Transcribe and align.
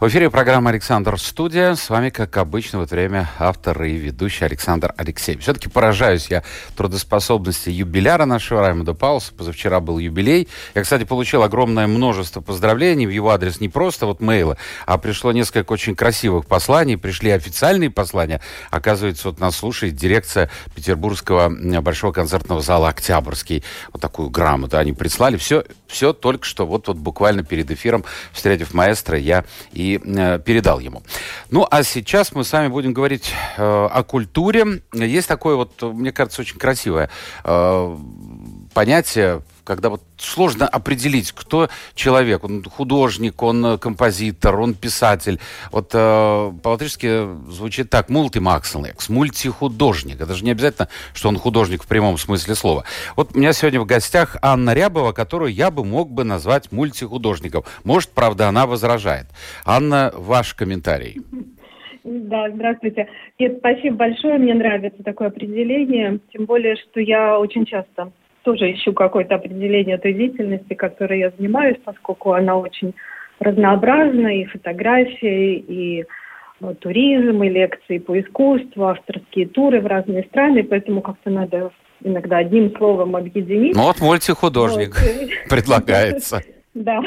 В 0.00 0.08
эфире 0.08 0.30
программа 0.30 0.70
«Александр 0.70 1.20
Студия». 1.20 1.74
С 1.74 1.90
вами, 1.90 2.08
как 2.08 2.34
обычно, 2.38 2.78
в 2.78 2.84
это 2.84 2.94
время 2.94 3.28
автор 3.38 3.82
и 3.82 3.92
ведущий 3.92 4.46
Александр 4.46 4.94
Алексеев. 4.96 5.42
Все-таки 5.42 5.68
поражаюсь 5.68 6.28
я 6.28 6.42
трудоспособности 6.74 7.68
юбиляра 7.68 8.24
нашего 8.24 8.62
Раймонда 8.62 8.94
Пауса. 8.94 9.34
Позавчера 9.34 9.78
был 9.80 9.98
юбилей. 9.98 10.48
Я, 10.74 10.82
кстати, 10.84 11.04
получил 11.04 11.42
огромное 11.42 11.86
множество 11.86 12.40
поздравлений 12.40 13.04
в 13.04 13.10
его 13.10 13.28
адрес. 13.28 13.60
Не 13.60 13.68
просто 13.68 14.06
вот 14.06 14.22
мейла, 14.22 14.56
а 14.86 14.96
пришло 14.96 15.32
несколько 15.32 15.70
очень 15.72 15.94
красивых 15.94 16.46
посланий. 16.46 16.96
Пришли 16.96 17.30
официальные 17.30 17.90
послания. 17.90 18.40
Оказывается, 18.70 19.28
вот 19.28 19.38
нас 19.38 19.54
слушает 19.54 19.96
дирекция 19.96 20.48
Петербургского 20.74 21.50
Большого 21.82 22.12
концертного 22.12 22.62
зала 22.62 22.88
«Октябрьский». 22.88 23.64
Вот 23.92 24.00
такую 24.00 24.30
грамоту 24.30 24.78
они 24.78 24.94
прислали. 24.94 25.36
Все, 25.36 25.62
все 25.86 26.14
только 26.14 26.46
что, 26.46 26.64
вот, 26.64 26.88
вот 26.88 26.96
буквально 26.96 27.44
перед 27.44 27.70
эфиром, 27.70 28.06
встретив 28.32 28.72
маэстро, 28.72 29.18
я 29.18 29.44
и 29.74 29.89
э, 29.98 30.38
передал 30.38 30.80
ему. 30.80 31.02
Ну, 31.50 31.66
а 31.70 31.82
сейчас 31.82 32.32
мы 32.32 32.44
с 32.44 32.52
вами 32.52 32.68
будем 32.68 32.92
говорить 32.92 33.32
э, 33.56 33.62
о 33.62 34.02
культуре. 34.02 34.82
Есть 34.92 35.28
такое 35.28 35.56
вот, 35.56 35.82
мне 35.82 36.12
кажется, 36.12 36.42
очень 36.42 36.58
красивое 36.58 37.10
э, 37.44 37.96
понятие, 38.74 39.42
когда 39.70 39.88
вот 39.88 40.02
сложно 40.16 40.66
определить, 40.66 41.30
кто 41.30 41.68
человек. 41.94 42.42
Он 42.42 42.64
художник, 42.64 43.40
он 43.40 43.78
композитор, 43.78 44.58
он 44.58 44.74
писатель. 44.74 45.38
Вот 45.70 45.90
э, 45.94 46.52
по-латышски 46.60 47.28
звучит 47.48 47.88
так, 47.88 48.08
мультимаксленекс, 48.08 49.08
мультихудожник. 49.08 50.20
Это 50.20 50.34
же 50.34 50.44
не 50.44 50.50
обязательно, 50.50 50.88
что 51.14 51.28
он 51.28 51.36
художник 51.36 51.84
в 51.84 51.86
прямом 51.86 52.18
смысле 52.18 52.56
слова. 52.56 52.84
Вот 53.14 53.36
у 53.36 53.38
меня 53.38 53.52
сегодня 53.52 53.80
в 53.80 53.86
гостях 53.86 54.36
Анна 54.42 54.74
Рябова, 54.74 55.12
которую 55.12 55.52
я 55.52 55.70
бы 55.70 55.84
мог 55.84 56.10
бы 56.10 56.24
назвать 56.24 56.72
мультихудожником. 56.72 57.62
Может, 57.84 58.10
правда, 58.10 58.48
она 58.48 58.66
возражает. 58.66 59.26
Анна, 59.64 60.10
ваш 60.16 60.54
комментарий. 60.54 61.20
Да, 62.02 62.50
здравствуйте. 62.50 63.06
Нет, 63.38 63.58
спасибо 63.58 63.96
большое, 63.98 64.38
мне 64.38 64.54
нравится 64.54 65.02
такое 65.04 65.28
определение, 65.28 66.18
тем 66.32 66.46
более, 66.46 66.74
что 66.76 66.98
я 66.98 67.38
очень 67.38 67.66
часто 67.66 68.10
тоже 68.42 68.72
ищу 68.72 68.92
какое-то 68.92 69.36
определение 69.36 69.98
той 69.98 70.12
деятельности, 70.12 70.74
которой 70.74 71.20
я 71.20 71.30
занимаюсь, 71.36 71.78
поскольку 71.84 72.32
она 72.32 72.56
очень 72.56 72.94
разнообразна, 73.38 74.40
и 74.40 74.44
фотографии, 74.44 75.56
и 75.56 76.04
ну, 76.60 76.74
туризм, 76.74 77.42
и 77.42 77.48
лекции 77.48 77.98
по 77.98 78.20
искусству, 78.20 78.84
авторские 78.84 79.48
туры 79.48 79.80
в 79.80 79.86
разные 79.86 80.24
страны, 80.24 80.62
поэтому 80.62 81.00
как-то 81.00 81.30
надо 81.30 81.70
иногда 82.02 82.38
одним 82.38 82.74
словом 82.76 83.16
объединить. 83.16 83.74
Ну 83.74 83.84
вот 83.84 84.00
мультихудожник 84.00 84.94
вот. 84.94 85.30
предлагается. 85.48 86.42
Да. 86.72 87.02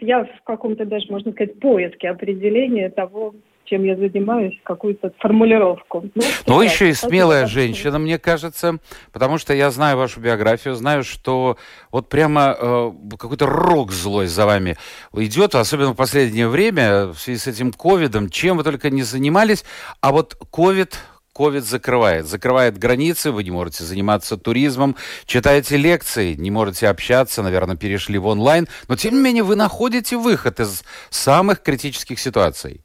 Я 0.00 0.24
в 0.24 0.42
каком-то 0.44 0.86
даже, 0.86 1.12
можно 1.12 1.30
сказать, 1.32 1.60
поиске 1.60 2.08
определения 2.08 2.88
того, 2.88 3.34
чем 3.66 3.84
я 3.84 3.96
занимаюсь, 3.96 4.58
какую-то 4.62 5.12
формулировку. 5.18 6.04
Ну, 6.14 6.22
ну 6.46 6.62
еще 6.62 6.88
и 6.88 6.94
смелая 6.94 7.46
женщина, 7.46 7.98
мне 7.98 8.18
кажется, 8.18 8.78
потому 9.12 9.38
что 9.38 9.52
я 9.54 9.70
знаю 9.70 9.96
вашу 9.96 10.20
биографию, 10.20 10.74
знаю, 10.74 11.04
что 11.04 11.56
вот 11.90 12.08
прямо 12.08 12.56
э, 12.58 12.92
какой-то 13.18 13.46
рок 13.46 13.92
злой 13.92 14.26
за 14.26 14.46
вами 14.46 14.76
идет, 15.14 15.54
особенно 15.54 15.92
в 15.92 15.96
последнее 15.96 16.48
время, 16.48 17.06
в 17.06 17.16
связи 17.16 17.38
с 17.38 17.46
этим 17.46 17.72
ковидом, 17.72 18.30
чем 18.30 18.56
вы 18.56 18.64
только 18.64 18.90
не 18.90 19.02
занимались, 19.02 19.64
а 20.00 20.12
вот 20.12 20.34
ковид 20.50 20.98
ковид 21.36 21.64
закрывает. 21.64 22.26
Закрывает 22.26 22.78
границы, 22.78 23.30
вы 23.30 23.44
не 23.44 23.50
можете 23.50 23.84
заниматься 23.84 24.36
туризмом, 24.36 24.96
читаете 25.26 25.76
лекции, 25.76 26.34
не 26.34 26.50
можете 26.50 26.88
общаться, 26.88 27.42
наверное, 27.42 27.76
перешли 27.76 28.18
в 28.18 28.26
онлайн, 28.26 28.66
но 28.88 28.96
тем 28.96 29.14
не 29.14 29.20
менее 29.20 29.42
вы 29.42 29.54
находите 29.54 30.16
выход 30.16 30.60
из 30.60 30.82
самых 31.10 31.62
критических 31.62 32.18
ситуаций. 32.18 32.80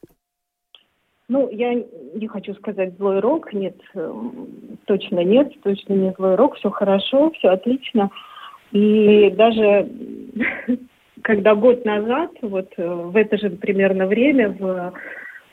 Ну, 1.32 1.50
я 1.50 1.74
не 1.74 2.28
хочу 2.28 2.54
сказать 2.56 2.98
злой 2.98 3.22
рок, 3.22 3.54
нет, 3.54 3.78
э, 3.96 4.14
точно 4.84 5.24
нет, 5.24 5.50
точно 5.64 5.94
не 5.94 6.12
злой 6.18 6.36
рок, 6.36 6.58
все 6.58 6.70
хорошо, 6.70 7.32
все 7.32 7.52
отлично. 7.52 8.10
И 8.74 9.34
даже 9.38 9.88
когда 11.22 11.56
год 11.56 11.86
назад, 11.86 12.32
вот 12.42 12.74
э, 12.76 12.86
в 12.86 13.16
это 13.16 13.38
же 13.38 13.50
примерно 13.50 14.08
время, 14.08 14.50
в, 14.50 14.94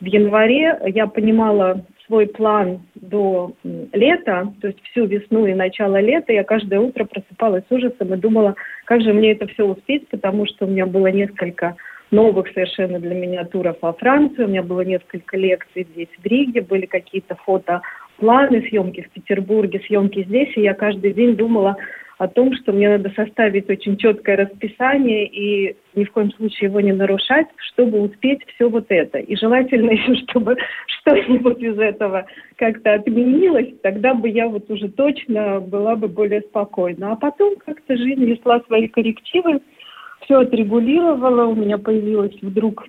в 0.00 0.04
январе, 0.04 0.80
я 0.86 1.06
понимала 1.06 1.86
свой 2.06 2.26
план 2.26 2.80
до 2.96 3.52
лета, 3.62 4.52
то 4.60 4.66
есть 4.66 4.82
всю 4.82 5.04
весну 5.04 5.46
и 5.46 5.54
начало 5.54 6.00
лета, 6.00 6.32
я 6.32 6.42
каждое 6.42 6.80
утро 6.80 7.04
просыпалась 7.04 7.62
с 7.68 7.72
ужасом 7.72 8.12
и 8.12 8.16
думала, 8.16 8.56
как 8.84 9.00
же 9.00 9.12
мне 9.12 9.30
это 9.30 9.46
все 9.46 9.64
успеть, 9.64 10.08
потому 10.08 10.44
что 10.46 10.66
у 10.66 10.68
меня 10.68 10.86
было 10.86 11.06
несколько 11.06 11.76
новых 12.10 12.48
совершенно 12.52 12.98
для 12.98 13.14
меня 13.14 13.44
туров 13.44 13.76
во 13.82 13.92
Францию. 13.92 14.46
У 14.46 14.50
меня 14.50 14.62
было 14.62 14.80
несколько 14.82 15.36
лекций 15.36 15.86
здесь, 15.92 16.08
в 16.19 16.26
Риге, 16.26 16.62
были 16.62 16.86
какие-то 16.86 17.36
фото 17.44 17.82
планы, 18.19 18.66
съемки 18.69 19.02
в 19.02 19.10
Петербурге, 19.10 19.80
съемки 19.86 20.24
здесь, 20.24 20.56
и 20.56 20.62
я 20.62 20.74
каждый 20.74 21.12
день 21.12 21.36
думала 21.36 21.76
о 22.19 22.26
том, 22.26 22.52
что 22.54 22.72
мне 22.72 22.88
надо 22.88 23.10
составить 23.10 23.70
очень 23.70 23.96
четкое 23.96 24.36
расписание 24.36 25.26
и 25.26 25.76
ни 25.94 26.04
в 26.04 26.10
коем 26.10 26.32
случае 26.32 26.69
его 26.69 26.80
не 26.80 26.92
нарушать, 26.92 27.46
чтобы 27.72 28.00
успеть 28.00 28.40
все 28.54 28.69
вот 28.69 28.86
это. 28.88 29.19
И 29.19 29.36
желательно 29.36 29.92
еще, 29.92 30.14
чтобы 30.28 30.56
что-нибудь 30.86 31.60
из 31.60 31.78
этого 31.78 32.26
как-то 32.56 32.94
отменилось, 32.94 33.72
тогда 33.82 34.14
бы 34.14 34.28
я 34.28 34.48
вот 34.48 34.69
уже 34.69 34.88
точно 34.88 35.60
была 35.60 35.94
бы 35.94 36.08
более 36.08 36.40
спокойна. 36.40 37.12
А 37.12 37.16
потом 37.16 37.54
как-то 37.64 37.96
жизнь 37.96 38.25
несла 38.25 38.60
свои 38.66 38.88
коррективы, 38.88 39.60
все 40.28 40.40
отрегулировала, 40.40 41.46
у 41.46 41.54
меня 41.54 41.78
появилась 41.78 42.36
вдруг 42.42 42.84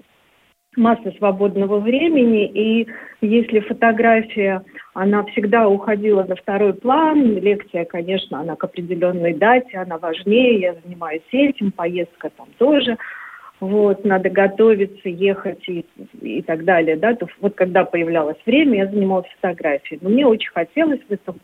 масса 0.75 1.11
свободного 1.17 1.79
времени, 1.79 2.45
и 2.45 2.88
если 3.22 3.61
фотография, 3.61 4.61
она 4.94 5.23
всегда 5.23 5.67
уходила 5.67 6.23
на 6.23 6.35
второй 6.35 6.73
план, 6.73 7.38
лекция, 7.38 7.85
конечно, 7.85 8.41
она 8.41 8.55
к 8.55 8.63
определенной 8.66 9.33
дате, 9.33 9.77
она 9.77 9.97
важнее, 9.97 10.59
я 10.59 10.75
занимаюсь 10.83 11.23
этим, 11.31 11.72
поездка 11.72 12.29
там 12.35 12.47
тоже, 12.57 12.97
вот, 13.61 14.03
надо 14.03 14.29
готовиться, 14.29 15.09
ехать 15.09 15.67
и, 15.67 15.85
и 16.21 16.41
так 16.41 16.66
далее, 16.66 16.97
да, 16.97 17.16
то 17.16 17.27
вот 17.39 17.56
когда 17.56 17.85
появлялось 17.85 18.38
время, 18.45 18.79
я 18.79 18.88
занималась 18.88 19.31
фотографией, 19.41 20.00
но 20.01 20.09
мне 20.09 20.27
очень 20.27 20.51
хотелось 20.51 21.01
в 21.07 21.11
этом 21.11 21.39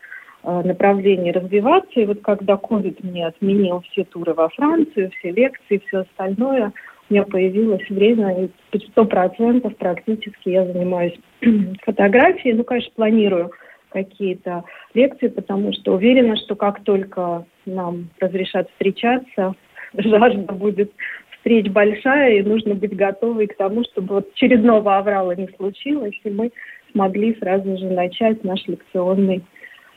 направлении 0.45 1.31
развиваться. 1.31 1.99
И 1.99 2.05
вот 2.05 2.21
когда 2.21 2.53
COVID 2.53 2.97
мне 3.03 3.27
отменил 3.27 3.81
все 3.91 4.03
туры 4.03 4.33
во 4.33 4.49
Францию, 4.49 5.11
все 5.17 5.31
лекции, 5.31 5.81
все 5.87 5.99
остальное, 5.99 6.71
у 7.09 7.13
меня 7.13 7.23
появилось 7.23 7.87
время, 7.89 8.45
и 8.45 8.79
сто 8.89 9.05
процентов 9.05 9.75
практически 9.77 10.49
я 10.49 10.65
занимаюсь 10.65 11.17
фотографией. 11.83 12.53
Ну, 12.53 12.63
конечно, 12.63 12.91
планирую 12.95 13.51
какие-то 13.89 14.63
лекции, 14.93 15.27
потому 15.27 15.71
что 15.73 15.93
уверена, 15.93 16.35
что 16.35 16.55
как 16.55 16.83
только 16.83 17.45
нам 17.65 18.09
разрешат 18.19 18.69
встречаться, 18.71 19.53
жажда 19.93 20.53
будет 20.53 20.91
встреч 21.37 21.69
большая, 21.69 22.39
и 22.39 22.43
нужно 22.43 22.73
быть 22.75 22.95
готовой 22.95 23.47
к 23.47 23.55
тому, 23.55 23.83
чтобы 23.83 24.15
вот 24.15 24.29
очередного 24.33 24.97
аврала 24.97 25.35
не 25.35 25.47
случилось, 25.55 26.19
и 26.23 26.29
мы 26.29 26.51
смогли 26.91 27.35
сразу 27.35 27.77
же 27.77 27.85
начать 27.85 28.43
наш 28.43 28.65
лекционный 28.67 29.43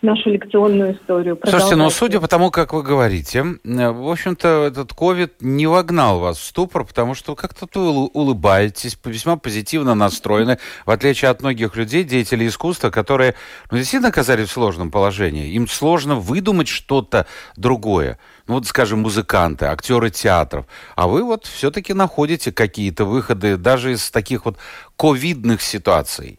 нашу 0.03 0.31
лекционную 0.31 0.95
историю. 0.95 1.39
Слушайте, 1.45 1.77
ну, 1.77 1.91
судя 1.91 2.21
по 2.21 2.29
тому, 2.29 2.51
как 2.51 2.73
вы 2.73 2.83
говорите, 2.83 3.45
э, 3.65 3.91
в 3.91 4.09
общем-то, 4.09 4.65
этот 4.65 4.93
ковид 4.93 5.35
не 5.41 5.67
вогнал 5.67 6.21
вас 6.21 6.39
в 6.39 6.45
ступор, 6.45 6.85
потому 6.85 7.15
что 7.15 7.35
как-то 7.35 7.67
вы 7.75 8.07
улыбаетесь, 8.07 8.99
весьма 9.05 9.37
позитивно 9.37 9.95
настроены, 9.95 10.59
в 10.87 10.91
отличие 10.91 11.31
от 11.31 11.43
многих 11.43 11.77
людей, 11.77 12.05
деятелей 12.05 12.47
искусства, 12.47 12.91
которые 12.91 13.35
ну, 13.71 13.79
действительно 13.79 14.09
оказались 14.09 14.49
в 14.49 14.53
сложном 14.53 14.91
положении. 14.91 15.53
Им 15.53 15.67
сложно 15.67 16.17
выдумать 16.17 16.69
что-то 16.69 17.27
другое. 17.57 18.19
Ну, 18.47 18.55
вот, 18.55 18.67
скажем, 18.67 19.01
музыканты, 19.01 19.67
актеры 19.67 20.11
театров. 20.11 20.67
А 20.97 21.07
вы 21.07 21.23
вот 21.23 21.47
все-таки 21.47 21.93
находите 21.93 22.53
какие-то 22.53 23.05
выходы 23.05 23.57
даже 23.57 23.93
из 23.93 24.11
таких 24.11 24.45
вот 24.45 24.57
ковидных 24.97 25.61
ситуаций. 25.61 26.39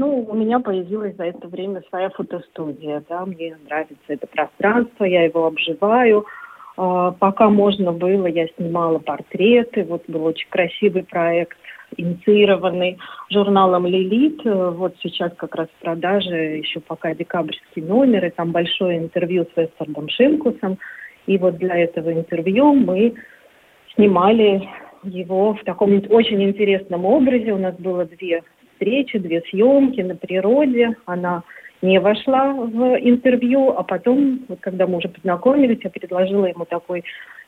Ну, 0.00 0.24
у 0.26 0.34
меня 0.34 0.60
появилась 0.60 1.14
за 1.16 1.24
это 1.24 1.46
время 1.46 1.82
своя 1.90 2.08
фотостудия, 2.08 3.04
да, 3.06 3.26
мне 3.26 3.58
нравится 3.66 3.96
это 4.08 4.26
пространство, 4.26 5.04
я 5.04 5.24
его 5.24 5.44
обживаю, 5.44 6.24
А, 6.76 7.12
пока 7.12 7.50
можно 7.50 7.92
было, 7.92 8.26
я 8.26 8.48
снимала 8.56 8.98
портреты. 8.98 9.84
Вот 9.84 10.04
был 10.08 10.24
очень 10.24 10.48
красивый 10.48 11.02
проект, 11.02 11.58
инициированный 11.98 12.96
журналом 13.30 13.86
«Лилит». 13.86 14.40
Вот 14.44 14.94
сейчас 15.02 15.32
как 15.36 15.54
раз 15.56 15.68
в 15.68 15.82
продаже 15.82 16.56
еще 16.56 16.80
пока 16.80 17.14
декабрьский 17.14 17.82
номер, 17.82 18.24
и 18.24 18.30
там 18.30 18.52
большое 18.52 18.96
интервью 18.96 19.44
с 19.44 19.60
Вестардом 19.60 20.08
Шинкусом. 20.08 20.78
И 21.26 21.36
вот 21.36 21.58
для 21.58 21.76
этого 21.76 22.10
интервью 22.10 22.72
мы 22.72 23.12
снимали 23.94 24.66
его 25.02 25.52
в 25.52 25.62
таком 25.64 26.02
очень 26.08 26.42
интересном 26.42 27.04
образе. 27.04 27.52
У 27.52 27.58
нас 27.58 27.74
было 27.76 28.06
две 28.06 28.42
встречи, 28.80 29.18
две 29.18 29.42
съемки 29.42 30.00
на 30.00 30.16
природе. 30.16 30.96
Она 31.04 31.42
не 31.82 32.00
вошла 32.00 32.52
в 32.52 32.98
интервью, 32.98 33.70
а 33.76 33.82
потом, 33.82 34.40
вот 34.48 34.60
когда 34.60 34.86
мы 34.86 34.98
уже 34.98 35.08
познакомились, 35.08 35.80
я 35.84 35.90
предложила 35.90 36.46
ему 36.46 36.64
такой 36.64 37.04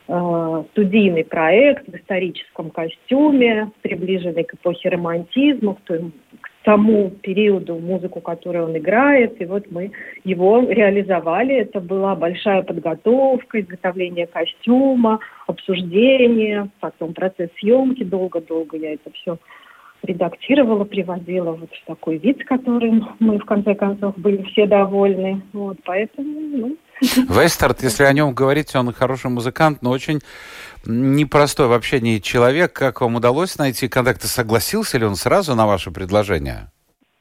э, 0.07 0.63
студийный 0.71 1.23
проект 1.23 1.87
в 1.87 1.95
историческом 1.95 2.69
костюме, 2.69 3.71
приближенный 3.81 4.43
к 4.43 4.53
эпохе 4.55 4.89
романтизма, 4.89 5.75
к, 5.75 5.81
той, 5.81 6.11
к 6.41 6.49
тому 6.63 7.11
периоду, 7.21 7.75
музыку, 7.75 8.21
которую 8.21 8.65
он 8.65 8.77
играет. 8.77 9.39
И 9.39 9.45
вот 9.45 9.65
мы 9.69 9.91
его 10.23 10.61
реализовали. 10.61 11.55
Это 11.55 11.79
была 11.79 12.15
большая 12.15 12.63
подготовка, 12.63 13.59
изготовление 13.59 14.27
костюма, 14.27 15.19
обсуждение, 15.45 16.69
потом 16.79 17.13
процесс 17.13 17.49
съемки. 17.59 18.03
Долго-долго 18.03 18.77
я 18.77 18.93
это 18.93 19.11
все 19.13 19.37
редактировала, 20.03 20.83
приводила 20.83 21.51
вот 21.51 21.69
в 21.71 21.85
такой 21.85 22.17
вид, 22.17 22.43
которым 22.45 23.15
мы, 23.19 23.39
в 23.39 23.45
конце 23.45 23.73
концов, 23.73 24.17
были 24.17 24.43
все 24.43 24.67
довольны. 24.67 25.41
Вот, 25.53 25.77
поэтому, 25.85 26.39
ну... 26.39 26.77
Вестард, 27.01 27.81
если 27.81 28.03
о 28.03 28.13
нем 28.13 28.33
говорить, 28.33 28.75
он 28.75 28.93
хороший 28.93 29.31
музыкант, 29.31 29.79
но 29.81 29.89
очень 29.89 30.19
непростой 30.85 31.67
в 31.67 31.73
общении 31.73 32.19
человек. 32.19 32.73
Как 32.73 33.01
вам 33.01 33.15
удалось 33.15 33.57
найти 33.57 33.87
контакты? 33.87 34.27
Согласился 34.27 34.97
ли 34.97 35.05
он 35.05 35.15
сразу 35.15 35.55
на 35.55 35.65
ваше 35.65 35.91
предложение? 35.91 36.69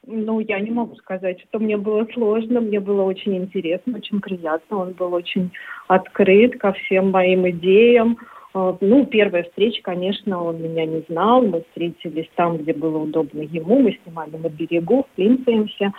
Ну, 0.05 0.41
я 0.41 0.59
не 0.59 0.71
могу 0.71 0.97
сказать, 0.97 1.41
что 1.49 1.61
мне 1.61 1.77
было 1.77 2.07
сложно, 2.13 2.61
мне 2.61 2.81
было 2.81 3.03
очень 3.03 3.37
интересно, 3.37 3.99
очень 3.99 4.21
приятно. 4.21 4.79
Он 4.79 4.93
был 4.93 5.15
очень 5.15 5.53
открыт 5.87 6.59
ко 6.59 6.73
всем 6.73 7.11
моим 7.13 7.49
идеям. 7.51 8.19
А, 8.55 8.77
ну, 8.81 9.07
первая 9.07 9.45
встреча, 9.45 9.81
конечно, 9.83 10.43
он 10.43 10.63
меня 10.63 10.85
не 10.87 11.05
знал. 11.09 11.43
Мы 11.43 11.63
встретились 11.63 12.29
там, 12.35 12.59
где 12.59 12.73
было 12.73 12.99
удобно 12.99 13.41
ему. 13.41 13.81
Мы 13.81 13.99
снимали 14.03 14.37
на 14.37 14.49
берегу, 14.49 15.05
в 15.05 15.17
Плинсенсе, 15.17 15.93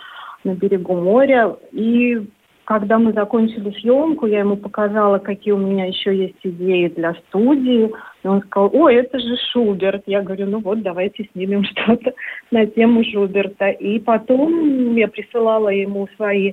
на 0.44 0.54
берегу 0.54 0.94
моря. 0.94 1.56
И 1.72 2.26
когда 2.64 2.98
мы 2.98 3.12
закончили 3.12 3.70
съемку, 3.80 4.26
я 4.26 4.40
ему 4.40 4.56
показала, 4.56 5.18
какие 5.18 5.52
у 5.52 5.58
меня 5.58 5.86
еще 5.86 6.16
есть 6.16 6.38
идеи 6.44 6.88
для 6.88 7.14
студии. 7.28 7.90
И 8.22 8.26
он 8.26 8.40
сказал, 8.42 8.70
о, 8.72 8.88
это 8.88 9.18
же 9.18 9.36
Шуберт. 9.52 10.04
Я 10.06 10.22
говорю, 10.22 10.46
ну 10.46 10.60
вот, 10.60 10.82
давайте 10.82 11.28
снимем 11.32 11.64
что-то 11.64 12.12
на 12.50 12.66
тему 12.66 13.02
Шуберта. 13.04 13.70
И 13.70 13.98
потом 13.98 14.94
я 14.94 15.08
присылала 15.08 15.70
ему 15.70 16.08
свои 16.16 16.52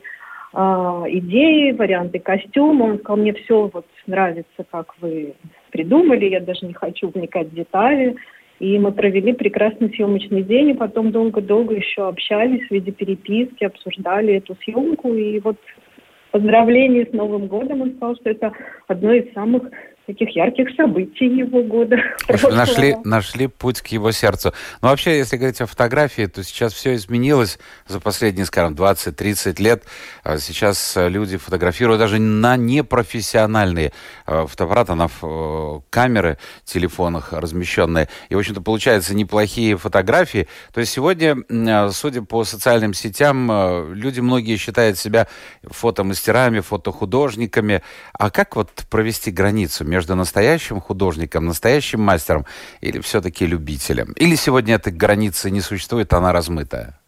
э, 0.53 0.57
идеи, 0.57 1.71
варианты 1.73 2.17
костюма. 2.17 2.85
Он 2.85 2.99
сказал, 2.99 3.17
мне 3.17 3.33
все 3.33 3.69
вот 3.71 3.85
нравится, 4.07 4.65
как 4.71 4.95
вы 4.99 5.35
придумали, 5.71 6.25
я 6.25 6.39
даже 6.39 6.65
не 6.65 6.73
хочу 6.73 7.09
вникать 7.09 7.47
в 7.47 7.55
детали. 7.55 8.15
И 8.59 8.77
мы 8.77 8.91
провели 8.91 9.33
прекрасный 9.33 9.89
съемочный 9.89 10.43
день, 10.43 10.69
и 10.69 10.73
потом 10.75 11.11
долго-долго 11.11 11.73
еще 11.73 12.07
общались 12.07 12.67
в 12.67 12.71
виде 12.71 12.91
переписки, 12.91 13.63
обсуждали 13.63 14.35
эту 14.35 14.55
съемку. 14.63 15.13
И 15.15 15.39
вот 15.39 15.57
поздравление 16.29 17.07
с 17.07 17.13
Новым 17.13 17.47
годом 17.47 17.81
он 17.81 17.95
сказал, 17.95 18.15
что 18.17 18.29
это 18.29 18.51
одно 18.87 19.13
из 19.13 19.33
самых 19.33 19.63
таких 20.05 20.35
ярких 20.35 20.67
событий 20.75 21.25
его 21.25 21.63
года. 21.63 21.97
Нашли, 22.51 22.95
нашли 23.03 23.47
путь 23.47 23.81
к 23.81 23.87
его 23.87 24.11
сердцу. 24.11 24.53
Но 24.81 24.89
вообще, 24.89 25.17
если 25.17 25.37
говорить 25.37 25.61
о 25.61 25.65
фотографии, 25.65 26.25
то 26.25 26.43
сейчас 26.43 26.73
все 26.73 26.95
изменилось 26.95 27.59
за 27.87 27.99
последние, 27.99 28.45
скажем, 28.45 28.73
20-30 28.73 29.61
лет. 29.61 29.83
А 30.23 30.37
сейчас 30.37 30.97
люди 30.97 31.37
фотографируют 31.37 31.99
даже 31.99 32.19
на 32.19 32.57
непрофессиональные 32.57 33.93
э, 34.27 34.45
фотоаппараты, 34.47 34.95
на 34.95 35.07
э, 35.21 35.79
камеры 35.89 36.37
телефонах 36.63 37.33
размещенные. 37.33 38.09
И, 38.29 38.35
в 38.35 38.39
общем-то, 38.39 38.61
получаются 38.61 39.15
неплохие 39.15 39.77
фотографии. 39.77 40.47
То 40.73 40.79
есть 40.79 40.91
сегодня, 40.91 41.37
э, 41.47 41.89
судя 41.91 42.21
по 42.23 42.43
социальным 42.43 42.93
сетям, 42.93 43.93
люди 43.93 44.19
многие 44.19 44.57
считают 44.57 44.97
себя 44.97 45.27
фотомастерами, 45.63 46.59
фотохудожниками. 46.59 47.81
А 48.13 48.29
как 48.29 48.55
вот 48.55 48.69
провести 48.89 49.31
границу 49.31 49.85
между 49.85 50.00
настоящим 50.09 50.79
художником, 50.79 51.45
настоящим 51.45 52.01
мастером 52.01 52.45
или 52.81 52.99
все-таки 52.99 53.45
любителем? 53.45 54.13
Или 54.15 54.35
сегодня 54.35 54.75
этой 54.75 54.93
границы 54.93 55.51
не 55.51 55.61
существует, 55.61 56.13
она 56.13 56.31
размытая? 56.31 56.99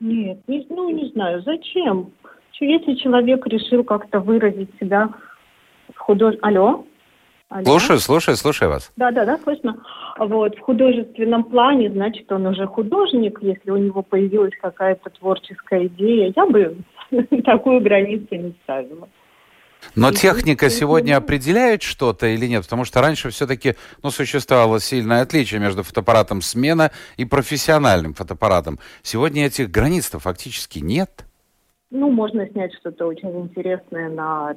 Нет, 0.00 0.38
не, 0.46 0.66
ну 0.70 0.90
не 0.90 1.10
знаю, 1.10 1.42
зачем? 1.42 2.12
Если 2.60 2.94
человек 2.94 3.46
решил 3.46 3.84
как-то 3.84 4.20
выразить 4.20 4.70
себя 4.80 5.10
в 5.94 5.98
худож... 5.98 6.34
Алло? 6.42 6.84
Алло? 7.48 7.64
Слушаю, 7.64 7.98
слушаю, 7.98 8.36
слушаю 8.36 8.70
вас. 8.70 8.92
Да, 8.96 9.10
да, 9.10 9.24
да, 9.24 9.38
слышно. 9.38 9.76
Вот, 10.18 10.56
в 10.56 10.60
художественном 10.60 11.44
плане, 11.44 11.90
значит, 11.90 12.30
он 12.32 12.46
уже 12.46 12.66
художник, 12.66 13.38
если 13.40 13.70
у 13.70 13.76
него 13.76 14.02
появилась 14.02 14.52
какая-то 14.60 15.10
творческая 15.10 15.86
идея, 15.86 16.32
я 16.34 16.46
бы 16.46 16.76
такую 17.44 17.80
границу 17.80 18.34
не 18.34 18.54
ставила. 18.64 19.08
Но 19.94 20.12
техника 20.12 20.70
сегодня 20.70 21.16
определяет 21.16 21.82
что-то 21.82 22.26
или 22.26 22.46
нет? 22.46 22.64
Потому 22.64 22.84
что 22.84 23.00
раньше 23.00 23.30
все-таки 23.30 23.74
ну, 24.02 24.10
существовало 24.10 24.80
сильное 24.80 25.22
отличие 25.22 25.60
между 25.60 25.82
фотоаппаратом 25.82 26.42
смена 26.42 26.90
и 27.16 27.24
профессиональным 27.24 28.14
фотоаппаратом. 28.14 28.78
Сегодня 29.02 29.46
этих 29.46 29.70
границ-то 29.70 30.18
фактически 30.18 30.78
нет. 30.78 31.24
Ну, 31.90 32.10
можно 32.10 32.46
снять 32.48 32.74
что-то 32.74 33.06
очень 33.06 33.30
интересное 33.40 34.10
на 34.10 34.54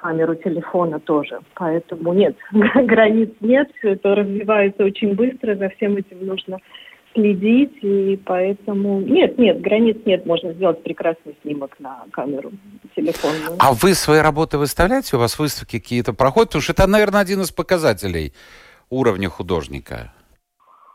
камеру 0.00 0.34
телефона 0.36 1.00
тоже. 1.00 1.40
Поэтому 1.54 2.14
нет, 2.14 2.34
границ 2.74 3.30
нет, 3.40 3.70
все 3.78 3.90
это 3.90 4.14
развивается 4.14 4.82
очень 4.84 5.14
быстро, 5.14 5.54
за 5.54 5.68
всем 5.70 5.96
этим 5.96 6.24
нужно 6.24 6.58
следить, 7.14 7.76
и 7.82 8.20
поэтому... 8.24 9.00
Нет, 9.00 9.38
нет, 9.38 9.60
границ 9.60 9.96
нет, 10.04 10.26
можно 10.26 10.52
сделать 10.52 10.82
прекрасный 10.82 11.36
снимок 11.42 11.78
на 11.78 12.04
камеру 12.12 12.52
телефонную. 12.94 13.56
А 13.58 13.72
вы 13.72 13.94
свои 13.94 14.20
работы 14.20 14.58
выставляете? 14.58 15.16
У 15.16 15.18
вас 15.18 15.38
выставки 15.38 15.78
какие-то 15.78 16.12
проходят? 16.12 16.48
Потому 16.50 16.62
что 16.62 16.72
это, 16.72 16.86
наверное, 16.86 17.20
один 17.20 17.40
из 17.40 17.50
показателей 17.50 18.32
уровня 18.90 19.28
художника. 19.28 20.12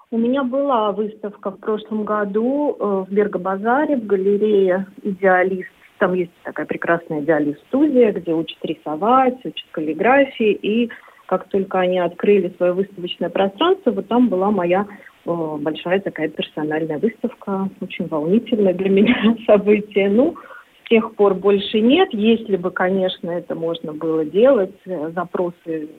У 0.09 0.17
меня 0.17 0.43
была 0.43 0.93
выставка 0.93 1.51
в 1.51 1.57
прошлом 1.57 2.05
году 2.05 2.77
э, 2.79 3.05
в 3.07 3.13
Бергобазаре, 3.13 3.97
в 3.97 4.05
галерее 4.05 4.87
«Идеалист». 5.03 5.69
Там 5.99 6.13
есть 6.13 6.31
такая 6.43 6.65
прекрасная 6.65 7.21
идеалист-студия, 7.21 8.13
где 8.13 8.31
учат 8.31 8.57
рисовать, 8.63 9.43
учат 9.43 9.67
каллиграфии. 9.71 10.53
И 10.53 10.89
как 11.25 11.49
только 11.49 11.79
они 11.79 11.99
открыли 11.99 12.53
свое 12.55 12.71
выставочное 12.71 13.29
пространство, 13.29 13.91
вот 13.91 14.07
там 14.07 14.29
была 14.29 14.49
моя 14.49 14.87
большая 15.35 15.99
такая 15.99 16.29
персональная 16.29 16.99
выставка, 16.99 17.69
очень 17.81 18.07
волнительное 18.07 18.73
для 18.73 18.89
меня 18.89 19.35
событие. 19.45 20.09
Ну, 20.09 20.35
с 20.83 20.89
тех 20.89 21.15
пор 21.15 21.33
больше 21.35 21.81
нет. 21.81 22.09
Если 22.13 22.55
бы, 22.55 22.71
конечно, 22.71 23.29
это 23.29 23.55
можно 23.55 23.93
было 23.93 24.25
делать, 24.25 24.75
э, 24.85 25.11
запросы 25.13 25.89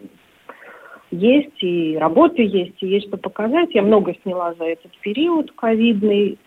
есть, 1.11 1.62
и 1.62 1.97
работы 1.99 2.42
есть, 2.42 2.82
и 2.82 2.87
есть 2.87 3.08
что 3.08 3.16
показать. 3.16 3.75
Я 3.75 3.82
много 3.82 4.14
сняла 4.23 4.54
за 4.54 4.64
этот 4.64 4.92
период 5.00 5.52
ковидный, 5.52 6.38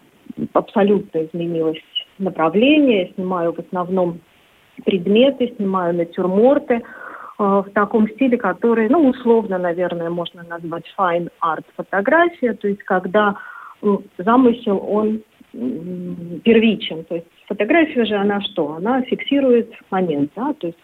абсолютно 0.54 1.26
изменилось 1.26 1.82
направление. 2.18 3.08
Я 3.08 3.14
снимаю 3.14 3.54
в 3.54 3.60
основном 3.60 4.20
предметы, 4.86 5.54
снимаю 5.58 5.96
натюрморты– 5.96 6.82
Э, 6.94 7.01
в 7.42 7.70
таком 7.74 8.08
стиле, 8.10 8.38
который, 8.38 8.88
ну, 8.88 9.10
условно, 9.10 9.58
наверное, 9.58 10.12
можно 10.12 10.44
назвать 10.44 10.86
fine 10.98 11.30
art 11.44 11.66
фотография, 11.76 12.54
то 12.54 12.68
есть 12.68 12.84
когда 12.84 13.36
замысел, 14.18 14.84
он 14.88 15.24
первичен. 15.52 17.04
То 17.06 17.16
есть 17.16 17.28
фотография 17.48 18.06
же, 18.06 18.16
она 18.16 18.42
что? 18.42 18.74
Она 18.74 19.02
фиксирует 19.02 19.74
момент, 19.90 20.32
да, 20.36 20.54
то 20.54 20.68
есть 20.68 20.80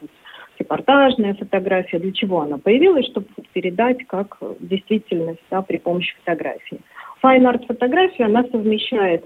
репортажная 0.57 1.35
фотография, 1.35 1.99
для 1.99 2.11
чего 2.11 2.41
она 2.41 2.57
появилась, 2.57 3.05
чтобы 3.05 3.27
передать 3.53 4.05
как 4.07 4.37
действительность 4.59 5.43
да, 5.51 5.61
при 5.61 5.77
помощи 5.77 6.15
фотографии. 6.19 6.81
Fine 7.23 7.43
art 7.43 7.67
фотография, 7.67 8.25
она 8.25 8.43
совмещает 8.45 9.25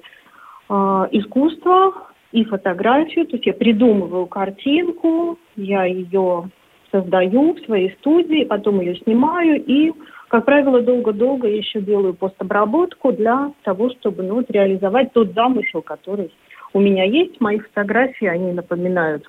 э, 0.70 0.74
искусство 1.12 1.94
и 2.34 2.44
фотографию, 2.44 3.26
то 3.26 3.38
есть 3.38 3.46
я 3.46 3.54
придумываю 3.54 4.26
картинку, 4.28 5.40
я 5.56 5.86
ее 5.86 6.50
создаю 6.91 7.53
в 7.53 7.60
своей 7.62 7.91
студии, 8.00 8.43
потом 8.45 8.81
ее 8.81 8.95
снимаю 8.98 9.63
и, 9.63 9.91
как 10.27 10.45
правило, 10.45 10.81
долго-долго 10.81 11.48
еще 11.48 11.81
делаю 11.81 12.13
постобработку 12.13 13.12
для 13.12 13.51
того, 13.63 13.89
чтобы 13.89 14.24
ну, 14.24 14.36
вот, 14.36 14.51
реализовать 14.51 15.13
тот 15.13 15.33
замысел, 15.33 15.81
который 15.81 16.31
у 16.74 16.79
меня 16.79 17.03
есть. 17.03 17.39
Мои 17.39 17.60
фотографии, 17.60 18.27
они 18.27 18.51
напоминают 18.51 19.25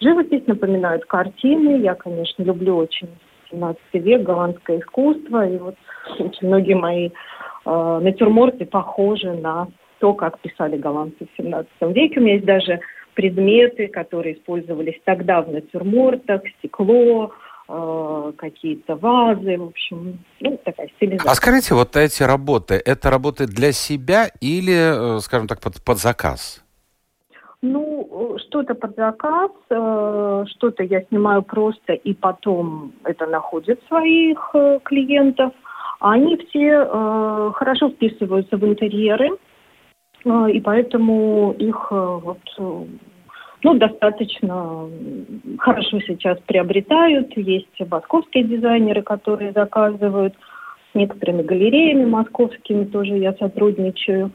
живопись, 0.00 0.46
напоминают 0.46 1.04
картины. 1.06 1.80
Я, 1.80 1.94
конечно, 1.94 2.42
люблю 2.42 2.76
очень 2.76 3.08
17 3.50 3.80
век, 3.94 4.22
голландское 4.22 4.80
искусство. 4.80 5.48
И 5.48 5.58
вот 5.58 5.76
очень 6.18 6.46
многие 6.46 6.74
мои 6.74 7.10
э, 7.64 8.00
натюрморты 8.02 8.66
похожи 8.66 9.32
на 9.32 9.68
то, 9.98 10.12
как 10.14 10.38
писали 10.40 10.76
голландцы 10.76 11.26
в 11.26 11.36
17 11.36 11.70
веке. 11.94 12.20
У 12.20 12.22
меня 12.22 12.34
есть 12.34 12.46
даже 12.46 12.80
предметы, 13.16 13.88
которые 13.88 14.36
использовались 14.36 15.00
тогда 15.04 15.42
в 15.42 15.50
натюрмортах, 15.50 16.42
стекло, 16.58 17.32
э, 17.68 18.32
какие-то 18.36 18.94
вазы, 18.94 19.56
в 19.56 19.64
общем, 19.64 20.18
ну, 20.40 20.60
такая 20.64 20.88
стилизация. 20.96 21.30
А 21.30 21.34
скажите, 21.34 21.74
вот 21.74 21.96
эти 21.96 22.22
работы, 22.22 22.74
это 22.74 23.10
работы 23.10 23.46
для 23.46 23.72
себя 23.72 24.28
или, 24.40 25.16
э, 25.16 25.20
скажем 25.20 25.48
так, 25.48 25.60
под, 25.60 25.82
под 25.82 25.98
заказ? 25.98 26.62
Ну, 27.62 28.36
что-то 28.46 28.74
под 28.74 28.94
заказ, 28.96 29.50
э, 29.70 30.44
что-то 30.50 30.84
я 30.84 31.02
снимаю 31.08 31.42
просто, 31.42 31.94
и 31.94 32.12
потом 32.12 32.92
это 33.02 33.26
находит 33.26 33.80
своих 33.88 34.54
клиентов. 34.84 35.52
Они 36.00 36.36
все 36.36 36.84
хорошо 37.54 37.88
вписываются 37.88 38.58
в 38.58 38.64
интерьеры, 38.66 39.30
и 40.26 40.60
поэтому 40.60 41.54
их 41.58 41.90
вот 41.90 42.38
ну, 43.66 43.74
достаточно 43.74 44.88
хорошо 45.58 45.98
сейчас 46.06 46.38
приобретают. 46.46 47.36
Есть 47.36 47.80
московские 47.90 48.44
дизайнеры, 48.44 49.02
которые 49.02 49.50
заказывают. 49.50 50.34
С 50.92 50.94
некоторыми 50.94 51.42
галереями 51.42 52.04
московскими 52.04 52.84
тоже 52.84 53.16
я 53.16 53.32
сотрудничаю. 53.32 54.30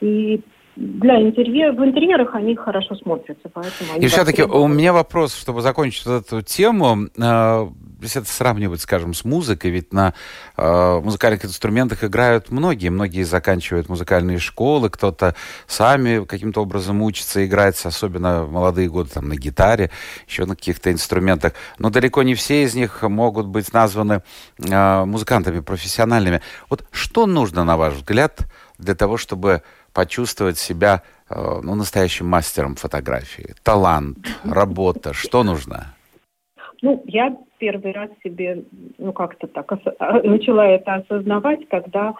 И 0.00 0.40
для 0.80 1.20
интерьера, 1.20 1.72
в 1.72 1.84
интерьерах 1.84 2.34
они 2.34 2.56
хорошо 2.56 2.94
смотрятся. 2.94 3.50
Поэтому 3.52 4.00
И 4.00 4.06
все-таки 4.06 4.42
у 4.42 4.66
меня 4.66 4.94
вопрос, 4.94 5.34
чтобы 5.34 5.60
закончить 5.60 6.06
эту 6.06 6.40
тему. 6.40 7.08
Э, 7.18 7.68
если 8.00 8.22
это 8.22 8.30
сравнивать, 8.30 8.80
скажем, 8.80 9.12
с 9.12 9.24
музыкой, 9.24 9.70
ведь 9.72 9.92
на 9.92 10.14
э, 10.56 11.00
музыкальных 11.00 11.44
инструментах 11.44 12.02
играют 12.02 12.50
многие. 12.50 12.88
Многие 12.88 13.24
заканчивают 13.24 13.90
музыкальные 13.90 14.38
школы, 14.38 14.88
кто-то 14.88 15.34
сами 15.66 16.24
каким-то 16.24 16.62
образом 16.62 17.02
учится 17.02 17.44
играть, 17.44 17.78
особенно 17.84 18.44
в 18.44 18.52
молодые 18.52 18.88
годы, 18.88 19.10
там, 19.10 19.28
на 19.28 19.36
гитаре, 19.36 19.90
еще 20.26 20.46
на 20.46 20.56
каких-то 20.56 20.90
инструментах. 20.90 21.52
Но 21.78 21.90
далеко 21.90 22.22
не 22.22 22.34
все 22.34 22.62
из 22.62 22.74
них 22.74 23.02
могут 23.02 23.46
быть 23.46 23.70
названы 23.74 24.22
э, 24.58 25.04
музыкантами 25.04 25.60
профессиональными. 25.60 26.40
Вот 26.70 26.86
что 26.90 27.26
нужно, 27.26 27.64
на 27.64 27.76
ваш 27.76 27.94
взгляд, 27.94 28.46
для 28.78 28.94
того, 28.94 29.18
чтобы 29.18 29.62
почувствовать 29.92 30.58
себя 30.58 31.02
э, 31.28 31.34
ну, 31.62 31.74
настоящим 31.74 32.26
мастером 32.26 32.76
фотографии? 32.76 33.54
Талант, 33.62 34.18
работа, 34.44 35.12
что 35.12 35.42
нужно? 35.42 35.94
Ну, 36.82 37.02
я 37.06 37.36
первый 37.58 37.92
раз 37.92 38.10
себе, 38.24 38.64
ну, 38.98 39.12
как-то 39.12 39.46
так 39.46 39.70
а, 39.72 40.22
начала 40.22 40.66
это 40.66 40.94
осознавать, 40.94 41.68
когда 41.68 42.14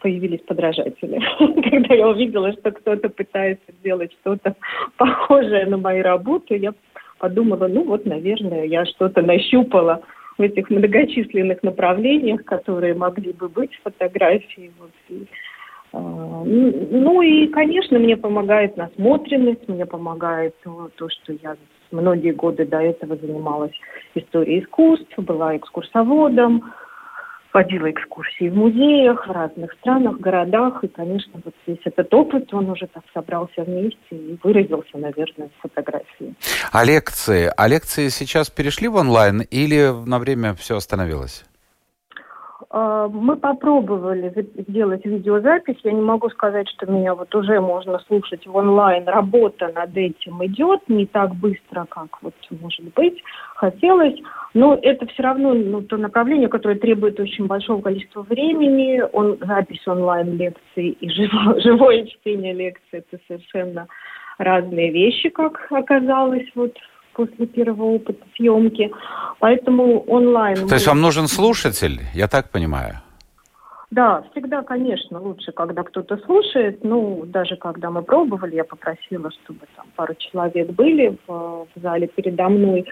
появились 0.00 0.40
подражатели. 0.40 1.20
Когда 1.70 1.94
я 1.94 2.08
увидела, 2.08 2.52
что 2.52 2.70
кто-то 2.70 3.08
пытается 3.08 3.72
сделать 3.80 4.12
что-то 4.20 4.54
похожее 4.96 5.66
на 5.66 5.76
мои 5.76 6.00
работы, 6.00 6.56
я 6.56 6.74
подумала, 7.18 7.66
ну 7.66 7.84
вот, 7.84 8.04
наверное, 8.04 8.64
я 8.64 8.84
что-то 8.84 9.22
нащупала 9.22 10.02
в 10.36 10.42
этих 10.42 10.68
многочисленных 10.68 11.62
направлениях, 11.62 12.44
которые 12.44 12.94
могли 12.94 13.32
бы 13.32 13.48
быть 13.48 13.74
в 13.74 13.82
фотографии. 13.82 14.70
Вот, 14.78 14.90
и 15.08 15.26
ну 16.00 17.22
и, 17.22 17.48
конечно, 17.48 17.98
мне 17.98 18.16
помогает 18.16 18.76
насмотренность, 18.76 19.68
мне 19.68 19.86
помогает 19.86 20.54
то, 20.62 20.90
то, 20.96 21.08
что 21.08 21.32
я 21.32 21.56
многие 21.90 22.32
годы 22.32 22.64
до 22.66 22.78
этого 22.78 23.16
занималась 23.16 23.72
историей 24.14 24.62
искусств, 24.62 25.16
была 25.18 25.56
экскурсоводом, 25.56 26.72
водила 27.52 27.90
экскурсии 27.90 28.50
в 28.50 28.54
музеях, 28.54 29.26
в 29.26 29.30
разных 29.30 29.72
странах, 29.80 30.18
городах. 30.18 30.84
И, 30.84 30.88
конечно, 30.88 31.40
вот 31.42 31.54
весь 31.66 31.80
этот 31.84 32.12
опыт, 32.12 32.52
он 32.52 32.68
уже 32.70 32.86
так 32.86 33.02
собрался 33.14 33.62
вместе 33.64 33.98
и 34.10 34.38
выразился, 34.42 34.98
наверное, 34.98 35.48
в 35.48 35.62
фотографии. 35.62 36.34
А 36.72 36.84
лекции? 36.84 37.50
А 37.56 37.68
лекции 37.68 38.08
сейчас 38.08 38.50
перешли 38.50 38.88
в 38.88 38.96
онлайн 38.96 39.40
или 39.50 39.90
на 40.06 40.18
время 40.18 40.54
все 40.54 40.76
остановилось? 40.76 41.44
А, 42.78 43.08
мы 43.08 43.36
попробовали 43.36 44.30
сделать 44.68 45.06
видеозапись. 45.06 45.78
Я 45.82 45.92
не 45.92 46.02
могу 46.02 46.28
сказать, 46.28 46.68
что 46.68 46.84
меня 46.84 47.14
вот 47.14 47.34
уже 47.34 47.58
можно 47.58 47.98
слушать 48.00 48.46
в 48.46 48.54
онлайн. 48.54 49.08
Работа 49.08 49.72
над 49.74 49.96
этим 49.96 50.44
идет 50.44 50.80
не 50.86 51.06
так 51.06 51.34
быстро, 51.36 51.86
как 51.88 52.20
вот 52.20 52.34
может 52.50 52.84
быть 52.94 53.22
хотелось. 53.54 54.20
Но 54.52 54.78
это 54.82 55.06
все 55.06 55.22
равно 55.22 55.54
ну, 55.54 55.80
то 55.80 55.96
направление, 55.96 56.48
которое 56.48 56.78
требует 56.78 57.18
очень 57.18 57.46
большого 57.46 57.80
количества 57.80 58.20
времени. 58.20 59.02
Он, 59.14 59.38
запись 59.40 59.88
онлайн 59.88 60.36
лекций 60.36 60.98
и 61.00 61.08
живо, 61.08 61.58
живое 61.62 62.04
чтение 62.04 62.52
лекций– 62.52 63.02
это 63.10 63.18
совершенно 63.26 63.88
разные 64.36 64.90
вещи, 64.92 65.30
как 65.30 65.66
оказалось 65.70 66.48
вот 66.54 66.76
после 67.16 67.46
первого 67.46 67.94
опыта 67.94 68.24
съемки. 68.36 68.92
Поэтому 69.40 70.04
онлайн... 70.06 70.68
То 70.68 70.74
есть 70.74 70.86
вам 70.86 71.00
нужен 71.00 71.26
слушатель, 71.26 72.00
я 72.14 72.28
так 72.28 72.50
понимаю? 72.50 73.00
Да, 73.90 74.22
всегда, 74.30 74.62
конечно, 74.62 75.20
лучше, 75.20 75.52
когда 75.52 75.82
кто-то 75.82 76.18
слушает. 76.18 76.84
Ну, 76.84 77.22
даже 77.24 77.56
когда 77.56 77.90
мы 77.90 78.02
пробовали, 78.02 78.56
я 78.56 78.64
попросила, 78.64 79.30
чтобы 79.30 79.60
там 79.76 79.86
пару 79.96 80.14
человек 80.18 80.70
были 80.70 81.16
в, 81.26 81.66
в 81.74 81.80
зале 81.80 82.08
передо 82.08 82.48
мной. 82.48 82.84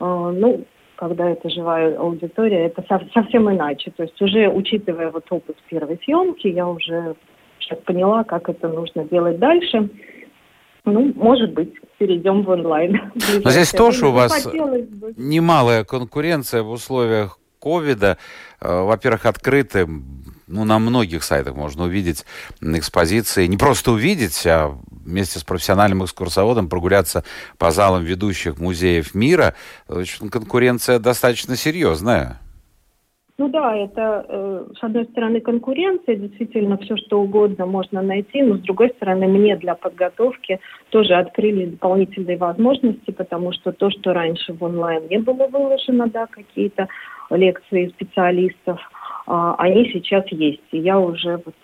Э, 0.00 0.32
ну, 0.34 0.64
когда 0.96 1.30
это 1.30 1.48
живая 1.50 1.96
аудитория, 1.96 2.66
это 2.66 2.82
совсем 3.14 3.48
иначе. 3.50 3.92
То 3.96 4.02
есть 4.04 4.20
уже 4.20 4.48
учитывая 4.48 5.10
вот 5.10 5.26
опыт 5.30 5.56
первой 5.68 6.00
съемки, 6.02 6.48
я 6.48 6.66
уже 6.66 7.14
поняла, 7.84 8.24
как 8.24 8.48
это 8.48 8.68
нужно 8.68 9.04
делать 9.04 9.38
дальше. 9.38 9.88
Ну, 10.92 11.12
может 11.14 11.52
быть, 11.52 11.72
перейдем 11.98 12.42
в 12.42 12.50
онлайн. 12.50 13.12
Но 13.44 13.50
здесь 13.50 13.70
тоже 13.70 14.06
у 14.08 14.12
вас 14.12 14.46
немалая 15.16 15.84
конкуренция 15.84 16.62
в 16.62 16.70
условиях 16.70 17.38
ковида. 17.60 18.18
Э, 18.60 18.82
во-первых, 18.82 19.26
открыты 19.26 19.86
ну, 20.48 20.64
на 20.64 20.78
многих 20.78 21.22
сайтах 21.22 21.54
можно 21.54 21.84
увидеть 21.84 22.24
экспозиции. 22.60 23.46
Не 23.46 23.56
просто 23.56 23.92
увидеть, 23.92 24.46
а 24.46 24.76
вместе 24.90 25.38
с 25.38 25.44
профессиональным 25.44 26.04
экскурсоводом 26.04 26.68
прогуляться 26.68 27.24
по 27.58 27.70
залам 27.70 28.04
ведущих 28.04 28.58
музеев 28.58 29.14
мира. 29.14 29.54
Конкуренция 29.86 30.98
достаточно 30.98 31.56
серьезная. 31.56 32.40
Ну 33.40 33.48
да, 33.48 33.76
это, 33.76 34.26
э, 34.28 34.66
с 34.76 34.82
одной 34.82 35.04
стороны, 35.04 35.40
конкуренция, 35.40 36.16
действительно, 36.16 36.76
все 36.78 36.96
что 36.96 37.20
угодно 37.20 37.66
можно 37.66 38.02
найти, 38.02 38.42
но 38.42 38.56
с 38.56 38.60
другой 38.62 38.88
стороны, 38.90 39.28
мне 39.28 39.54
для 39.54 39.76
подготовки 39.76 40.58
тоже 40.90 41.14
открыли 41.14 41.66
дополнительные 41.66 42.36
возможности, 42.36 43.12
потому 43.12 43.52
что 43.52 43.70
то, 43.70 43.90
что 43.90 44.12
раньше 44.12 44.54
в 44.54 44.64
онлайн 44.64 45.06
не 45.08 45.18
было 45.18 45.46
выложено, 45.46 46.08
да, 46.08 46.26
какие-то 46.26 46.88
лекции 47.30 47.86
специалистов, 47.90 48.80
э, 49.28 49.54
они 49.58 49.88
сейчас 49.92 50.26
есть. 50.32 50.66
И 50.72 50.78
я 50.78 50.98
уже 50.98 51.40
вот 51.44 51.54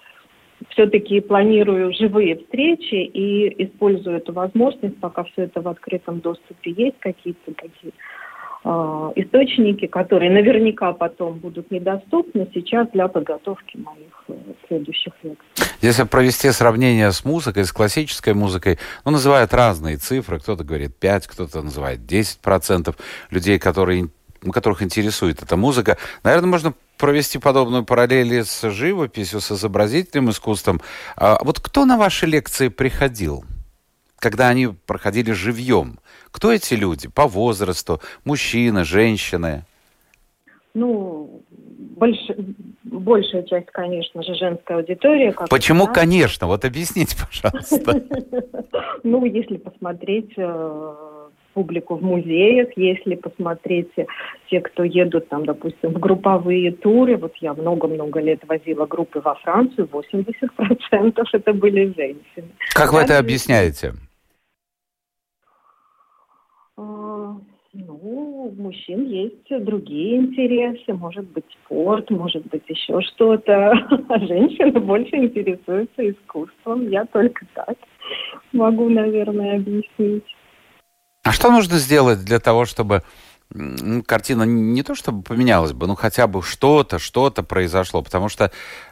все-таки 0.69 1.21
планирую 1.21 1.93
живые 1.93 2.37
встречи 2.37 2.95
и 2.95 3.65
использую 3.65 4.19
эту 4.19 4.33
возможность, 4.33 5.01
пока 5.01 5.25
все 5.25 5.43
это 5.43 5.61
в 5.61 5.67
открытом 5.67 6.21
доступе 6.21 6.71
есть, 6.71 7.01
какие-то 7.01 7.53
такие 7.55 7.93
источники, 8.65 9.87
которые 9.87 10.31
наверняка 10.31 10.93
потом 10.93 11.39
будут 11.39 11.71
недоступны 11.71 12.49
сейчас 12.55 12.89
для 12.93 13.09
подготовки 13.09 13.77
моих 13.77 14.25
э, 14.29 14.35
следующих 14.69 15.13
лекций. 15.23 15.67
Если 15.83 16.05
провести 16.05 16.51
сравнение 16.51 17.13
с 17.13 17.25
музыкой, 17.25 17.65
с 17.67 17.73
классической 17.73 18.33
музыкой, 18.33 18.79
ну, 19.05 19.13
называют 19.13 19.53
разные 19.53 19.99
цифры. 19.99 20.39
Кто-то 20.39 20.65
говорит 20.65 20.97
5, 20.97 21.27
кто-то 21.27 21.61
называет 21.61 22.01
10% 22.01 22.95
людей, 23.31 23.59
которые, 23.59 24.09
которых 24.51 24.83
интересует 24.83 25.43
эта 25.43 25.57
музыка. 25.59 25.99
Наверное, 26.23 26.49
можно 26.49 26.75
провести 26.97 27.39
подобную 27.39 27.85
параллель 27.85 28.45
с 28.45 28.71
живописью, 28.71 29.41
с 29.41 29.53
изобразительным 29.53 30.31
искусством. 30.31 30.81
А 31.17 31.39
вот 31.43 31.61
кто 31.61 31.85
на 31.85 31.99
ваши 31.99 32.25
лекции 32.25 32.69
приходил, 32.69 33.45
когда 34.25 34.49
они 34.49 34.69
проходили 34.87 35.33
живьем? 35.33 35.99
Кто 36.31 36.51
эти 36.51 36.73
люди 36.73 37.09
по 37.09 37.27
возрасту? 37.27 38.01
Мужчины, 38.25 38.83
женщины? 38.83 39.65
Ну, 40.73 41.43
больш... 41.51 42.17
большая 42.85 43.43
часть, 43.43 43.67
конечно 43.67 44.23
же, 44.23 44.35
женская 44.35 44.79
аудитория. 44.79 45.33
Как 45.33 45.51
Почему, 45.51 45.85
всегда. 45.85 46.01
конечно? 46.01 46.47
Вот 46.47 46.65
объясните, 46.65 47.17
пожалуйста. 47.27 48.03
Ну, 49.07 49.23
если 49.27 49.59
посмотреть 49.59 50.33
э, 50.39 50.95
публику 51.53 51.97
в 51.97 52.03
музеях, 52.03 52.69
если 52.77 53.17
посмотреть 53.17 53.91
те, 54.51 54.61
кто 54.63 54.83
едут 54.83 55.29
там, 55.29 55.45
допустим, 55.45 55.91
в 55.91 55.99
групповые 55.99 56.73
туры, 56.73 57.19
вот 57.19 57.35
я 57.43 57.53
много-много 57.53 58.21
лет 58.21 58.41
возила 58.49 58.87
группы 58.87 59.21
во 59.21 59.35
Францию, 59.35 59.87
80% 59.93 61.25
это 61.33 61.53
были 61.53 61.93
женщины. 61.95 62.49
Как 62.75 62.95
вы 62.95 63.01
это 63.01 63.19
объясняете? 63.19 63.93
Ну, 66.77 68.01
у 68.01 68.55
мужчин 68.57 69.07
есть 69.07 69.65
другие 69.65 70.19
интересы, 70.19 70.93
может 70.93 71.27
быть 71.31 71.45
спорт, 71.65 72.09
может 72.11 72.47
быть 72.47 72.63
еще 72.69 73.01
что-то. 73.01 73.73
А 74.09 74.19
женщины 74.27 74.79
больше 74.81 75.17
интересуются 75.17 76.11
искусством. 76.11 76.89
Я 76.89 77.05
только 77.07 77.47
так 77.55 77.77
могу, 78.53 78.89
наверное, 78.89 79.57
объяснить. 79.57 80.25
А 81.25 81.33
что 81.33 81.51
нужно 81.51 81.79
сделать 81.79 82.25
для 82.25 82.39
того, 82.39 82.65
чтобы 82.65 83.03
картина 84.07 84.45
не 84.45 84.83
то 84.83 84.95
чтобы 84.95 85.23
поменялась 85.23 85.73
бы, 85.73 85.87
но 85.87 85.95
хотя 85.95 86.27
бы 86.27 86.43
что-то, 86.43 86.99
что-то 86.99 87.43
произошло. 87.43 88.03
Потому 88.03 88.29
что, 88.29 88.47
э, 88.47 88.51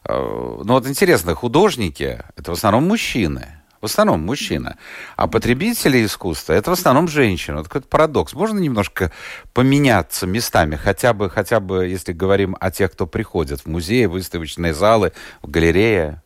ну 0.09 0.75
вот 0.75 0.87
интересно, 0.87 1.35
художники— 1.35 2.21
это 2.37 2.51
в 2.53 2.55
основном 2.55 2.89
мужчины. 2.89 3.62
В 3.83 3.87
основном 3.87 4.25
мужчина. 4.25 4.77
А 5.17 5.27
потребители 5.27 6.05
искусства— 6.05 6.53
это 6.55 6.71
в 6.71 6.75
основном 6.75 7.09
женщины. 7.09 7.57
Вот 7.57 7.67
какой-то 7.67 7.89
парадокс. 7.89 8.33
Можно 8.33 8.61
немножко 8.61 9.11
поменяться 9.55 10.25
местами? 10.25 10.77
Хотя 10.77 11.12
бы, 11.12 11.29
хотя 11.29 11.59
бы, 11.59 11.89
если 11.89 12.12
говорим 12.12 12.57
о 12.61 12.71
тех, 12.71 12.93
кто 12.93 13.09
приходит 13.09 13.59
в 13.59 13.67
музеи, 13.67 14.05
выставочные 14.05 14.73
залы, 14.73 15.11
в 15.43 15.51
галереи. 15.51 16.21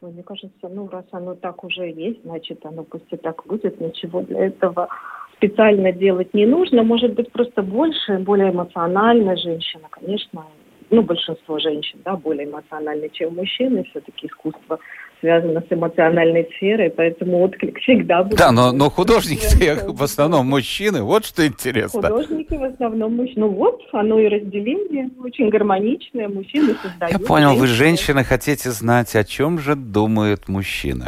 Мне 0.00 0.22
кажется, 0.22 0.66
ну, 0.70 0.88
раз 0.88 1.04
оно 1.12 1.34
так 1.34 1.62
уже 1.62 1.90
есть, 1.90 2.22
значит, 2.22 2.64
оно 2.64 2.84
пусть 2.84 3.12
и 3.12 3.18
так 3.18 3.44
будет. 3.44 3.78
Ничего 3.78 4.22
для 4.22 4.46
этого 4.46 4.88
специально 5.36 5.92
делать 5.92 6.32
не 6.32 6.46
нужно. 6.46 6.82
Может 6.82 7.12
быть, 7.12 7.30
просто 7.32 7.60
больше, 7.60 8.18
более 8.20 8.50
эмоциональная 8.50 9.36
женщина, 9.36 9.88
конечно, 9.90 10.46
ну, 10.88 11.02
большинство 11.02 11.58
женщин, 11.58 12.00
да, 12.02 12.16
более 12.16 12.48
эмоциональны, 12.48 13.10
чем 13.10 13.34
мужчины. 13.34 13.84
Все-таки 13.90 14.26
искусство 14.26 14.78
связано 15.20 15.60
с 15.60 15.72
эмоциональной 15.72 16.48
сферой, 16.56 16.90
поэтому 16.90 17.40
отклик 17.42 17.78
всегда 17.80 18.22
будет. 18.22 18.38
Да, 18.38 18.52
но, 18.52 18.72
но 18.72 18.90
художники 18.90 19.40
в 19.86 20.02
основном 20.02 20.46
мужчины, 20.46 21.02
вот 21.02 21.24
что 21.24 21.46
интересно. 21.46 22.02
Художники 22.02 22.54
в 22.54 22.64
основном 22.64 23.16
мужчины. 23.16 23.40
Ну 23.40 23.48
вот, 23.50 23.80
оно 23.92 24.18
и 24.18 24.28
разделение 24.28 25.10
очень 25.22 25.48
гармоничное, 25.48 26.28
мужчины 26.28 26.74
создают. 26.82 27.12
Я 27.12 27.18
понял, 27.18 27.54
вы, 27.54 27.66
женщины, 27.66 28.24
хотите 28.24 28.70
знать, 28.70 29.14
о 29.14 29.24
чем 29.24 29.58
же 29.58 29.74
думают 29.74 30.48
мужчины. 30.48 31.06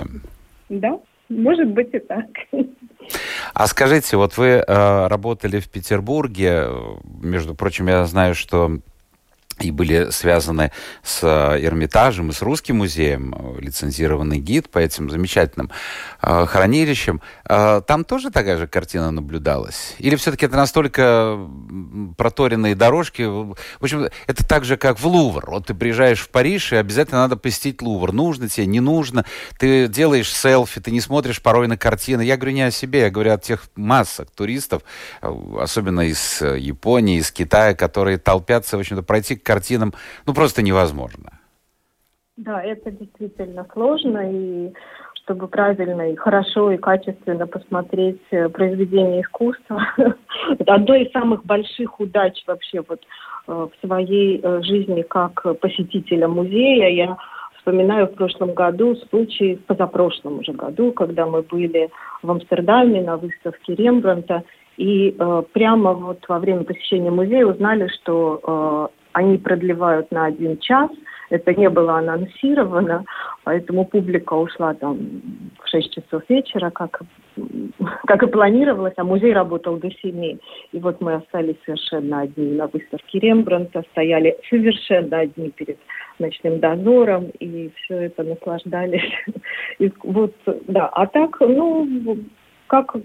Да, 0.69 0.99
может 1.29 1.69
быть 1.69 1.93
и 1.93 1.99
так. 1.99 2.27
А 3.53 3.67
скажите, 3.67 4.17
вот 4.17 4.37
вы 4.39 4.47
э, 4.47 5.07
работали 5.09 5.59
в 5.59 5.69
Петербурге, 5.69 6.69
между 7.23 7.55
прочим, 7.55 7.89
я 7.89 8.05
знаю, 8.05 8.35
что 8.35 8.79
и 9.63 9.71
были 9.71 10.11
связаны 10.11 10.73
с 11.03 11.21
э, 11.23 11.65
Эрмитажем 11.65 12.31
и 12.31 12.33
с 12.33 12.43
Русским 12.43 12.79
музеем, 12.79 13.35
э, 13.35 13.61
лицензированный 13.61 14.39
гид 14.39 14.69
по 14.69 14.79
этим 14.79 15.11
замечательным 15.11 15.71
э, 16.21 16.47
хранилищам. 16.47 17.21
Э, 17.49 17.81
там 17.87 18.05
тоже 18.05 18.31
такая 18.31 18.59
же 18.59 18.67
картина 18.67 19.11
наблюдалась? 19.11 19.95
Или 19.99 20.17
все-таки 20.17 20.47
это 20.47 20.57
настолько 20.57 21.39
проторенные 22.17 22.75
дорожки? 22.75 23.23
В 23.23 23.57
общем, 23.81 24.09
это 24.27 24.47
так 24.47 24.65
же, 24.65 24.77
как 24.77 24.99
в 24.99 25.07
Лувр. 25.07 25.49
Вот 25.49 25.67
ты 25.67 25.75
приезжаешь 25.75 26.21
в 26.21 26.29
Париж, 26.29 26.73
и 26.73 26.77
обязательно 26.77 27.21
надо 27.21 27.37
посетить 27.37 27.81
Лувр. 27.83 28.13
Нужно 28.13 28.49
тебе, 28.49 28.67
не 28.67 28.81
нужно. 28.81 29.25
Ты 29.59 29.89
делаешь 29.89 30.33
селфи, 30.33 30.81
ты 30.81 30.91
не 30.91 31.01
смотришь 31.01 31.41
порой 31.41 31.69
на 31.69 31.77
картины. 31.77 32.23
Я 32.23 32.37
говорю 32.37 32.55
не 32.55 32.63
о 32.63 32.71
себе, 32.71 33.01
я 33.03 33.11
говорю 33.11 33.33
о 33.33 33.39
тех 33.39 33.65
массах 33.77 34.29
туристов, 34.31 34.83
э, 35.21 35.33
особенно 35.61 36.01
из 36.01 36.41
Японии, 36.41 37.19
из 37.19 37.31
Китая, 37.31 37.75
которые 37.75 38.19
толпятся, 38.19 38.77
в 38.77 38.81
общем-то, 38.81 39.03
пройти 39.03 39.37
картинам, 39.53 39.93
ну, 40.27 40.35
просто 40.35 40.63
невозможно. 40.63 41.31
Да, 42.37 42.63
это 42.63 42.91
действительно 42.91 43.67
сложно, 43.73 44.21
и 44.33 44.73
чтобы 45.23 45.49
правильно 45.49 46.11
и 46.11 46.17
хорошо 46.17 46.73
и 46.73 46.77
качественно 46.77 47.47
посмотреть 47.47 48.21
э, 48.31 48.49
произведение 48.49 49.23
искусства. 49.23 49.81
Это 50.59 50.75
одно 50.75 50.95
из 50.97 51.13
самых 51.13 51.45
больших 51.45 52.01
удач 52.01 52.43
вообще 52.47 52.83
вот 52.89 53.01
э, 53.47 53.53
в 53.53 53.87
своей 53.87 54.41
э, 54.43 54.63
жизни 54.63 55.03
как 55.03 55.45
посетителя 55.61 56.27
музея. 56.27 56.89
Я 56.89 57.17
вспоминаю 57.59 58.07
в 58.07 58.15
прошлом 58.15 58.55
году 58.55 58.97
случай, 59.11 59.57
в 59.57 59.65
позапрошлом 59.67 60.41
уже 60.41 60.53
году, 60.53 60.91
когда 60.93 61.27
мы 61.27 61.43
были 61.43 61.91
в 62.23 62.31
Амстердаме 62.31 63.03
на 63.03 63.17
выставке 63.17 63.75
Рембранта, 63.75 64.43
и 64.77 65.15
э, 65.17 65.43
прямо 65.53 65.93
вот 65.93 66.25
во 66.29 66.41
время 66.41 66.65
посещения 66.65 67.11
музея 67.11 67.47
узнали, 67.47 67.89
что 67.89 68.91
они 69.13 69.39
продлевают 69.39 70.11
на 70.11 70.27
один 70.27 70.59
час. 70.59 70.91
Это 71.31 71.55
не 71.55 71.71
было 71.71 71.97
анонсировано, 71.99 73.05
поэтому 73.45 73.87
публика 73.87 74.35
ушла 74.35 74.75
там 74.75 74.99
в 75.63 75.69
6 75.69 75.95
часов 75.95 76.23
вечера, 76.29 76.71
как, 76.71 77.01
как 78.07 78.23
и 78.23 78.27
планировалось, 78.27 78.93
а 78.97 79.05
музей 79.05 79.33
работал 79.33 79.77
до 79.77 79.91
7. 79.91 80.39
И 80.73 80.79
вот 80.79 81.01
мы 81.01 81.15
остались 81.15 81.57
совершенно 81.65 82.21
одни 82.21 82.53
на 82.53 82.67
выставке 82.67 83.19
Рембрандта, 83.19 83.83
стояли 83.93 84.37
совершенно 84.51 85.21
одни 85.21 85.51
перед 85.51 85.79
ночным 86.19 86.61
дозором, 86.61 87.31
и 87.41 87.71
все 87.77 87.97
это 88.03 88.23
наслаждались. 88.23 89.11
И 89.79 89.91
вот, 90.05 90.35
да, 90.69 90.89
а 90.89 91.07
так, 91.07 91.41
ну, 91.41 91.87
как 92.73 92.97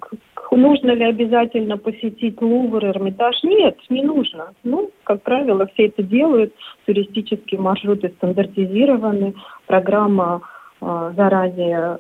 нужно 0.50 0.92
ли 0.92 1.04
обязательно 1.04 1.78
посетить 1.78 2.42
Лувр, 2.42 2.86
Эрмитаж? 2.86 3.36
Нет, 3.44 3.78
не 3.90 4.02
нужно. 4.02 4.54
Ну, 4.64 4.92
как 5.04 5.22
правило, 5.24 5.68
все 5.74 5.88
это 5.88 6.04
делают. 6.04 6.54
Туристические 6.86 7.60
маршруты 7.60 8.14
стандартизированы, 8.16 9.34
программа 9.66 10.42
э, 10.80 11.12
заранее 11.18 11.98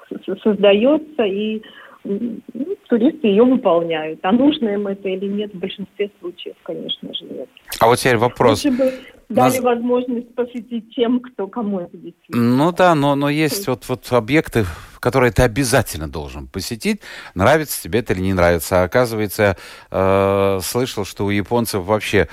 создается, 0.42 1.24
и 1.24 1.60
ну, 2.04 2.40
туристы 2.88 3.26
ее 3.26 3.44
выполняют. 3.44 4.20
А 4.22 4.32
нужно 4.32 4.70
им 4.70 4.86
это 4.86 5.06
или 5.10 5.26
нет, 5.26 5.52
в 5.52 5.58
большинстве 5.58 6.10
случаев, 6.20 6.56
конечно 6.62 7.12
же, 7.12 7.24
нет. 7.26 7.48
А 7.80 7.86
вот 7.86 7.98
теперь 7.98 8.16
вопрос. 8.16 8.64
Лучше 8.64 8.78
бы 8.78 8.92
дали 9.28 9.56
Нас... 9.56 9.60
возможность 9.60 10.34
посетить 10.34 10.94
тем, 10.94 11.20
кто 11.20 11.48
кому 11.48 11.80
это 11.80 11.98
действительно. 11.98 12.56
Ну 12.56 12.72
да, 12.72 12.94
но, 12.94 13.14
но 13.14 13.28
есть 13.28 13.68
вот, 13.68 13.86
вот 13.90 14.10
объекты, 14.10 14.64
которые 15.00 15.32
ты 15.32 15.42
обязательно 15.42 16.08
должен 16.08 16.46
посетить, 16.46 17.00
нравится 17.34 17.82
тебе 17.82 18.00
это 18.00 18.12
или 18.12 18.20
не 18.20 18.34
нравится. 18.34 18.82
А 18.82 18.84
оказывается, 18.84 19.56
э, 19.90 20.60
слышал, 20.62 21.04
что 21.04 21.24
у 21.24 21.30
японцев 21.30 21.84
вообще 21.84 22.28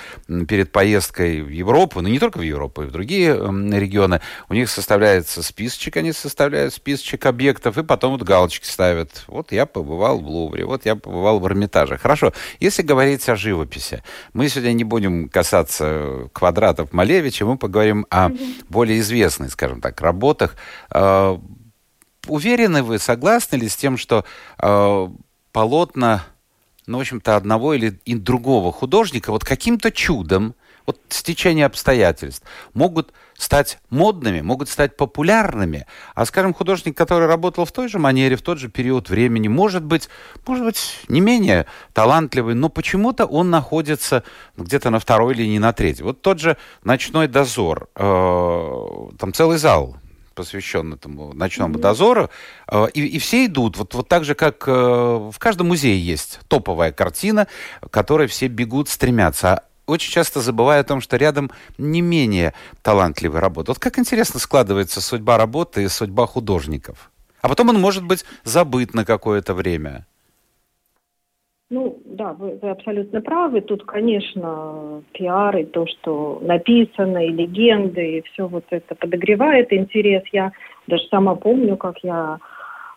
перед 0.48 0.72
поездкой 0.72 1.42
в 1.42 1.50
Европу, 1.50 2.02
ну 2.02 2.10
не 2.10 2.20
только 2.20 2.38
в 2.38 2.42
Европу, 2.42 2.84
и 2.84 2.86
в 2.86 2.92
другие 2.92 3.30
э, 3.30 3.80
регионы, 3.80 4.22
у 4.50 4.54
них 4.54 4.70
составляется 4.70 5.42
списочек, 5.42 5.98
они 5.98 6.12
составляют 6.12 6.74
списочек 6.74 7.26
объектов, 7.26 7.78
и 7.78 7.84
потом 7.84 8.12
вот 8.12 8.24
галочки 8.24 8.66
ставят. 8.66 9.24
Вот 9.28 9.52
я 9.52 9.66
побывал 9.66 10.20
в 10.20 10.28
Лувре, 10.28 10.66
вот 10.66 10.86
я 10.86 10.96
побывал 10.96 11.40
в 11.40 11.48
Эрмитаже. 11.48 11.98
Хорошо, 11.98 12.34
если 12.60 12.82
говорить 12.82 13.28
о 13.30 13.36
живописи, 13.36 14.04
мы 14.34 14.50
сегодня 14.50 14.74
не 14.74 14.84
будем 14.84 15.30
касаться 15.30 16.30
квадратов 16.34 16.92
Малевича, 16.92 17.46
мы 17.46 17.58
поговорим 17.58 18.06
о 18.10 18.30
более 18.68 19.00
известных, 19.00 19.52
скажем 19.52 19.80
так, 19.80 20.02
работах. 20.02 20.56
Э, 20.92 21.38
уверены 22.30 22.84
вы, 22.84 23.00
согласны 23.00 23.58
ли 23.58 23.70
с 23.70 23.76
тем, 23.76 23.98
что 23.98 24.26
э, 24.60 25.08
полотна, 25.52 26.24
ну, 26.86 26.98
в 26.98 27.02
общем-то, 27.02 27.36
одного 27.36 27.74
или 27.74 28.00
другого 28.06 28.72
художника 28.72 29.32
вот 29.32 29.44
каким-то 29.44 29.92
чудом, 29.92 30.56
вот 30.88 31.00
стечение 31.10 31.66
обстоятельств, 31.66 32.44
могут 32.74 33.12
стать 33.38 33.78
модными, 33.90 34.42
могут 34.42 34.70
стать 34.70 34.96
популярными, 34.96 35.86
а, 36.16 36.26
скажем, 36.26 36.54
художник, 36.54 36.98
который 36.98 37.28
работал 37.28 37.66
в 37.66 37.72
той 37.74 37.90
же 37.90 38.00
манере, 38.00 38.38
в 38.38 38.42
тот 38.42 38.58
же 38.58 38.70
период 38.70 39.10
времени, 39.10 39.50
может 39.50 39.84
быть, 39.84 40.10
может 40.46 40.66
быть, 40.66 41.00
не 41.10 41.20
менее 41.20 41.66
талантливый, 41.94 42.56
но 42.56 42.70
почему-то 42.70 43.26
он 43.26 43.50
находится 43.50 44.24
где-то 44.56 44.90
на 44.90 45.00
второй 45.00 45.34
линии, 45.34 45.60
на 45.60 45.74
третьей. 45.74 46.06
Вот 46.06 46.22
тот 46.22 46.40
же 46.40 46.56
«Ночной 46.84 47.28
дозор», 47.28 47.90
э, 47.96 49.10
там 49.20 49.34
целый 49.34 49.58
зал 49.58 49.98
посвящен 50.38 50.94
этому 50.94 51.34
ночному 51.34 51.76
mm-hmm. 51.76 51.82
дозору. 51.82 52.30
Э, 52.72 52.88
и, 52.94 53.06
и 53.06 53.20
все 53.20 53.48
идут, 53.48 53.78
вот, 53.78 53.94
вот 53.96 54.08
так 54.08 54.24
же, 54.24 54.36
как 54.36 54.68
э, 54.68 54.72
в 54.72 55.36
каждом 55.40 55.68
музее 55.68 56.00
есть 56.00 56.40
топовая 56.48 56.92
картина, 56.92 57.48
которой 57.90 58.28
все 58.28 58.48
бегут, 58.48 58.88
стремятся. 58.88 59.54
А 59.54 59.64
очень 59.88 60.12
часто 60.12 60.42
забывая 60.42 60.82
о 60.82 60.84
том, 60.84 61.02
что 61.02 61.18
рядом 61.18 61.50
не 61.78 62.02
менее 62.02 62.54
талантливая 62.84 63.42
работа. 63.42 63.72
Вот 63.72 63.80
как 63.80 63.98
интересно 63.98 64.40
складывается 64.40 65.02
судьба 65.02 65.38
работы 65.38 65.84
и 65.84 65.88
судьба 65.90 66.28
художников. 66.28 67.12
А 67.42 67.50
потом 67.50 67.70
он 67.70 67.80
может 67.80 68.04
быть 68.04 68.24
забыт 68.44 68.94
на 68.94 69.06
какое-то 69.06 69.54
время. 69.54 70.06
Ну, 71.70 72.00
да, 72.06 72.32
вы, 72.32 72.58
вы 72.62 72.70
абсолютно 72.70 73.22
правы. 73.22 73.60
Тут, 73.60 73.84
конечно, 73.84 75.04
пиар 75.12 75.58
и 75.58 75.66
то, 75.66 75.86
что 75.86 76.40
написано, 76.42 77.26
и 77.26 77.30
легенды, 77.30 78.20
и 78.20 78.22
все 78.22 78.48
вот 78.48 78.64
это 78.70 78.96
подогревает 78.96 79.74
интерес. 79.74 80.24
Я 80.32 80.54
даже 80.88 81.04
сама 81.10 81.36
помню, 81.36 81.76
как 81.76 81.98
я 82.04 82.38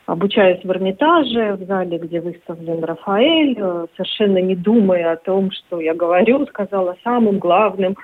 обучаюсь 0.07 0.63
в 0.63 0.71
Эрмитаже, 0.71 1.55
в 1.55 1.67
зале, 1.67 1.99
где 1.99 2.21
выставлен 2.21 2.85
Рафаэль, 2.85 3.57
э, 3.59 3.87
совершенно 3.97 4.39
не 4.39 4.55
думая 4.55 5.13
о 5.13 5.17
том, 5.17 5.51
что 5.51 5.81
я 5.81 5.95
говорю, 5.95 6.47
сказала 6.47 6.97
самым 7.03 7.41
главным 7.41 7.97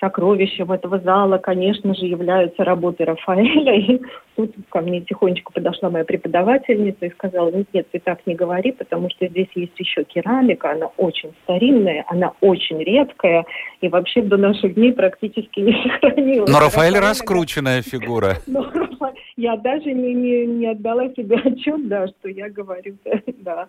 сокровищем 0.00 0.70
этого 0.72 0.98
зала, 1.00 1.38
конечно 1.38 1.94
же, 1.94 2.06
являются 2.06 2.64
работы 2.64 3.04
Рафаэля. 3.04 3.74
И 3.74 4.00
тут 4.36 4.54
ко 4.68 4.80
мне 4.80 5.00
тихонечко 5.00 5.52
подошла 5.52 5.90
моя 5.90 6.04
преподавательница 6.04 7.06
и 7.06 7.10
сказала, 7.10 7.50
нет, 7.50 7.66
нет, 7.72 7.86
ты 7.90 7.98
так 7.98 8.26
не 8.26 8.34
говори, 8.34 8.72
потому 8.72 9.08
что 9.10 9.26
здесь 9.26 9.48
есть 9.54 9.78
еще 9.78 10.04
керамика, 10.04 10.72
она 10.72 10.86
очень 10.96 11.32
старинная, 11.44 12.04
она 12.08 12.32
очень 12.40 12.82
редкая, 12.82 13.44
и 13.80 13.88
вообще 13.88 14.22
до 14.22 14.36
наших 14.36 14.74
дней 14.74 14.92
практически 14.92 15.60
не 15.60 15.72
сохранилась. 15.82 16.50
Но 16.50 16.58
Рафаэль 16.58 16.94
Рафаэля... 16.94 17.08
раскрученная 17.08 17.82
фигура. 17.82 18.36
я 19.36 19.56
даже 19.56 19.92
не, 19.92 20.14
не, 20.14 20.46
не 20.46 20.66
отдала 20.66 21.08
себе 21.10 21.36
отчет, 21.36 21.88
да, 21.88 22.08
что 22.08 22.28
я 22.28 22.50
говорю, 22.50 22.96
да. 23.38 23.68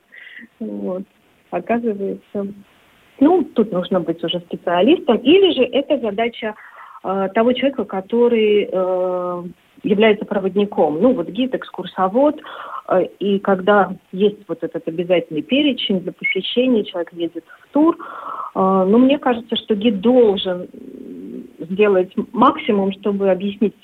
Вот. 0.60 1.04
Оказывается, 1.52 2.48
ну, 3.22 3.44
тут 3.44 3.72
нужно 3.72 4.00
быть 4.00 4.24
уже 4.24 4.40
специалистом. 4.40 5.18
Или 5.18 5.54
же 5.54 5.64
это 5.64 6.00
задача 6.00 6.56
э, 7.04 7.30
того 7.34 7.54
человека, 7.54 7.86
который 7.86 8.70
э, 8.72 9.44
является 9.84 10.26
проводником. 10.26 11.02
Ну, 11.02 11.14
вот 11.14 11.30
гид, 11.30 11.56
экскурсовод. 11.56 12.42
Э, 12.88 13.06
и 13.20 13.40
когда 13.40 13.94
есть 14.12 14.40
вот 14.48 14.64
этот 14.64 14.88
обязательный 14.88 15.42
перечень 15.42 16.02
для 16.02 16.12
посещения, 16.12 16.84
человек 16.84 17.14
едет 17.14 17.46
в 17.62 17.74
тур, 17.74 17.98
э, 17.98 18.60
ну, 18.90 18.98
мне 18.98 19.18
кажется, 19.18 19.56
что 19.56 19.76
гид 19.76 20.02
должен 20.02 20.68
сделать 21.60 22.12
максимум, 22.32 22.92
чтобы 22.94 23.30
объяснить 23.30 23.76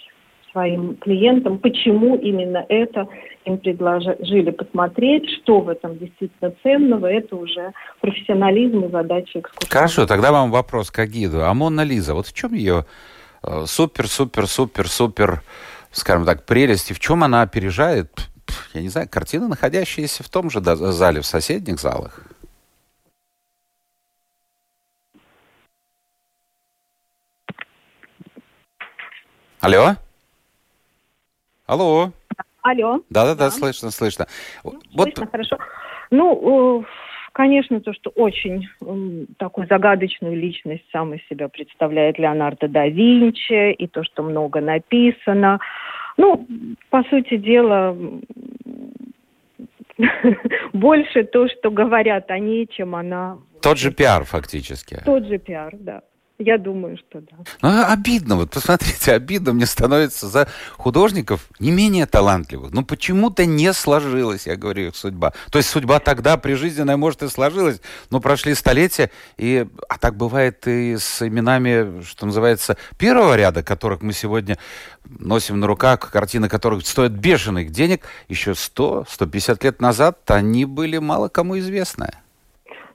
своим 0.56 0.96
клиентам, 0.96 1.60
почему 1.60 2.16
именно 2.16 2.66
это 2.70 3.08
им 3.44 3.58
предложили 3.58 4.52
посмотреть, 4.52 5.30
что 5.42 5.60
в 5.60 5.68
этом 5.68 5.98
действительно 6.00 6.54
ценного, 6.64 7.08
это 7.08 7.36
уже 7.36 7.74
профессионализм 8.00 8.86
и 8.86 8.90
задача 8.90 9.40
экскурсии. 9.40 9.70
Хорошо, 9.70 10.06
тогда 10.08 10.32
вам 10.32 10.52
вопрос 10.52 10.92
к 10.92 11.06
гиду. 11.06 11.44
А 11.44 11.54
Мона 11.54 11.82
Лиза, 11.82 12.14
вот 12.14 12.28
в 12.28 12.34
чем 12.34 12.54
ее 12.54 12.86
супер-супер-супер-супер, 13.44 15.32
э, 15.34 15.38
скажем 15.92 16.26
так, 16.26 16.46
прелесть, 16.46 16.92
и 16.92 16.94
в 16.94 17.00
чем 17.00 17.26
она 17.26 17.42
опережает, 17.42 18.10
я 18.74 18.82
не 18.82 18.90
знаю, 18.90 19.10
картины, 19.10 19.50
находящиеся 19.50 20.24
в 20.24 20.30
том 20.30 20.50
же 20.50 20.62
зале, 20.62 21.20
в 21.20 21.26
соседних 21.26 21.80
залах? 21.82 22.22
Алло? 29.60 29.96
Алло. 31.66 32.12
Алло. 32.62 33.02
Да-да-да, 33.10 33.50
слышно, 33.52 33.92
слышно. 33.92 34.28
Слышно, 34.62 34.86
вот... 34.96 35.30
хорошо. 35.32 35.58
Ну, 36.12 36.82
э, 36.82 36.86
конечно, 37.32 37.80
то, 37.80 37.94
что 37.94 38.12
очень 38.12 38.68
такую 39.38 39.68
загадочную 39.68 40.36
личность 40.36 40.84
сам 40.92 41.14
из 41.14 41.28
себя 41.28 41.48
представляет 41.48 42.20
Леонардо 42.20 42.68
да 42.68 42.88
Винчи, 42.88 43.72
и 43.74 43.88
то, 43.88 44.04
что 44.04 44.24
много 44.24 44.62
написано. 44.62 45.60
Ну, 46.18 46.48
по 46.90 47.04
сути 47.04 47.38
дела, 47.38 47.98
больше 50.74 51.24
то, 51.24 51.48
что 51.48 51.72
говорят 51.72 52.30
они, 52.30 52.68
чем 52.70 52.96
она. 52.96 53.38
Тот 53.62 53.78
же 53.78 53.92
пиар, 53.92 54.24
фактически. 54.24 55.02
Тот 55.06 55.26
же 55.26 55.38
пиар, 55.40 55.74
да. 55.80 56.02
Я 56.38 56.58
думаю, 56.58 56.98
что 56.98 57.22
да. 57.22 57.38
Ну, 57.62 57.86
обидно, 57.88 58.36
вот 58.36 58.52
посмотрите, 58.52 59.14
обидно 59.14 59.54
мне 59.54 59.66
становится 59.66 60.28
за 60.28 60.50
художников 60.74 61.48
не 61.60 61.72
менее 61.72 62.06
талантливых. 62.06 62.74
Ну, 62.74 62.84
почему-то 62.84 63.46
не 63.46 63.72
сложилась, 63.72 64.46
я 64.46 64.58
говорю, 64.58 64.88
их 64.88 64.98
судьба. 64.98 65.32
То 65.50 65.60
есть 65.60 65.70
судьба 65.70 66.00
тогда 66.00 66.36
прижизненная, 66.36 66.98
может, 66.98 67.24
и 67.24 67.30
сложилась, 67.30 67.80
но 68.10 68.20
прошли 68.20 68.54
столетия, 68.54 69.12
и, 69.38 69.66
а 69.88 69.98
так 69.98 70.18
бывает 70.18 70.68
и 70.68 70.98
с 70.98 71.26
именами, 71.26 72.04
что 72.04 72.26
называется, 72.26 72.76
первого 72.98 73.38
ряда, 73.38 73.64
которых 73.64 74.02
мы 74.02 74.12
сегодня 74.12 74.58
носим 75.06 75.62
на 75.62 75.68
руках, 75.68 76.12
картины 76.12 76.50
которых 76.50 76.86
стоят 76.86 77.14
бешеных 77.14 77.72
денег, 77.72 78.04
еще 78.28 78.52
100-150 78.52 79.64
лет 79.64 79.80
назад 79.80 80.20
они 80.30 80.66
были 80.66 80.98
мало 80.98 81.30
кому 81.30 81.58
известны. 81.60 82.10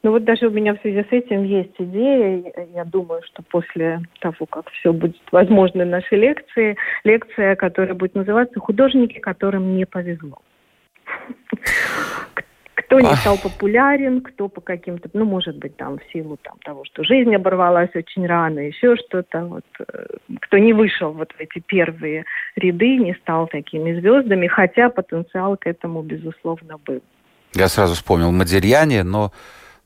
Ну 0.03 0.13
вот 0.13 0.25
даже 0.25 0.47
у 0.47 0.51
меня 0.51 0.75
в 0.75 0.81
связи 0.81 1.03
с 1.03 1.13
этим 1.13 1.45
есть 1.45 1.75
идея. 1.79 2.43
Я 2.75 2.85
думаю, 2.85 3.23
что 3.27 3.43
после 3.43 4.01
того, 4.21 4.47
как 4.47 4.71
все 4.71 4.93
будет 4.93 5.21
возможно 5.31 5.85
нашей 5.85 6.19
лекции, 6.19 6.77
лекция, 7.05 7.55
которая 7.55 7.95
будет 7.95 8.15
называться 8.15 8.59
«Художники, 8.61 9.19
которым 9.19 9.77
не 9.77 9.85
повезло». 9.85 10.39
Кто 12.75 12.99
не 12.99 13.15
стал 13.17 13.39
популярен, 13.39 14.21
кто 14.21 14.49
по 14.49 14.61
каким-то, 14.61 15.09
ну, 15.13 15.25
может 15.25 15.57
быть, 15.59 15.77
там, 15.77 15.99
в 15.99 16.13
силу 16.13 16.39
там, 16.43 16.55
того, 16.65 16.85
что 16.85 17.05
жизнь 17.05 17.33
оборвалась 17.33 17.91
очень 17.95 18.27
рано, 18.27 18.59
еще 18.59 18.97
что-то, 18.97 19.45
вот, 19.45 19.65
э, 19.79 20.07
кто 20.41 20.59
не 20.59 20.73
вышел 20.73 21.13
вот 21.13 21.31
в 21.31 21.41
эти 21.41 21.61
первые 21.61 22.25
ряды, 22.57 22.97
не 22.97 23.15
стал 23.23 23.47
такими 23.47 23.93
звездами, 24.01 24.49
хотя 24.49 24.89
потенциал 24.89 25.57
к 25.57 25.69
этому, 25.69 26.03
безусловно, 26.03 26.79
был. 26.85 27.01
Я 27.55 27.69
сразу 27.69 27.95
вспомнил 27.95 28.33
Модельяне, 28.33 29.05
но 29.05 29.31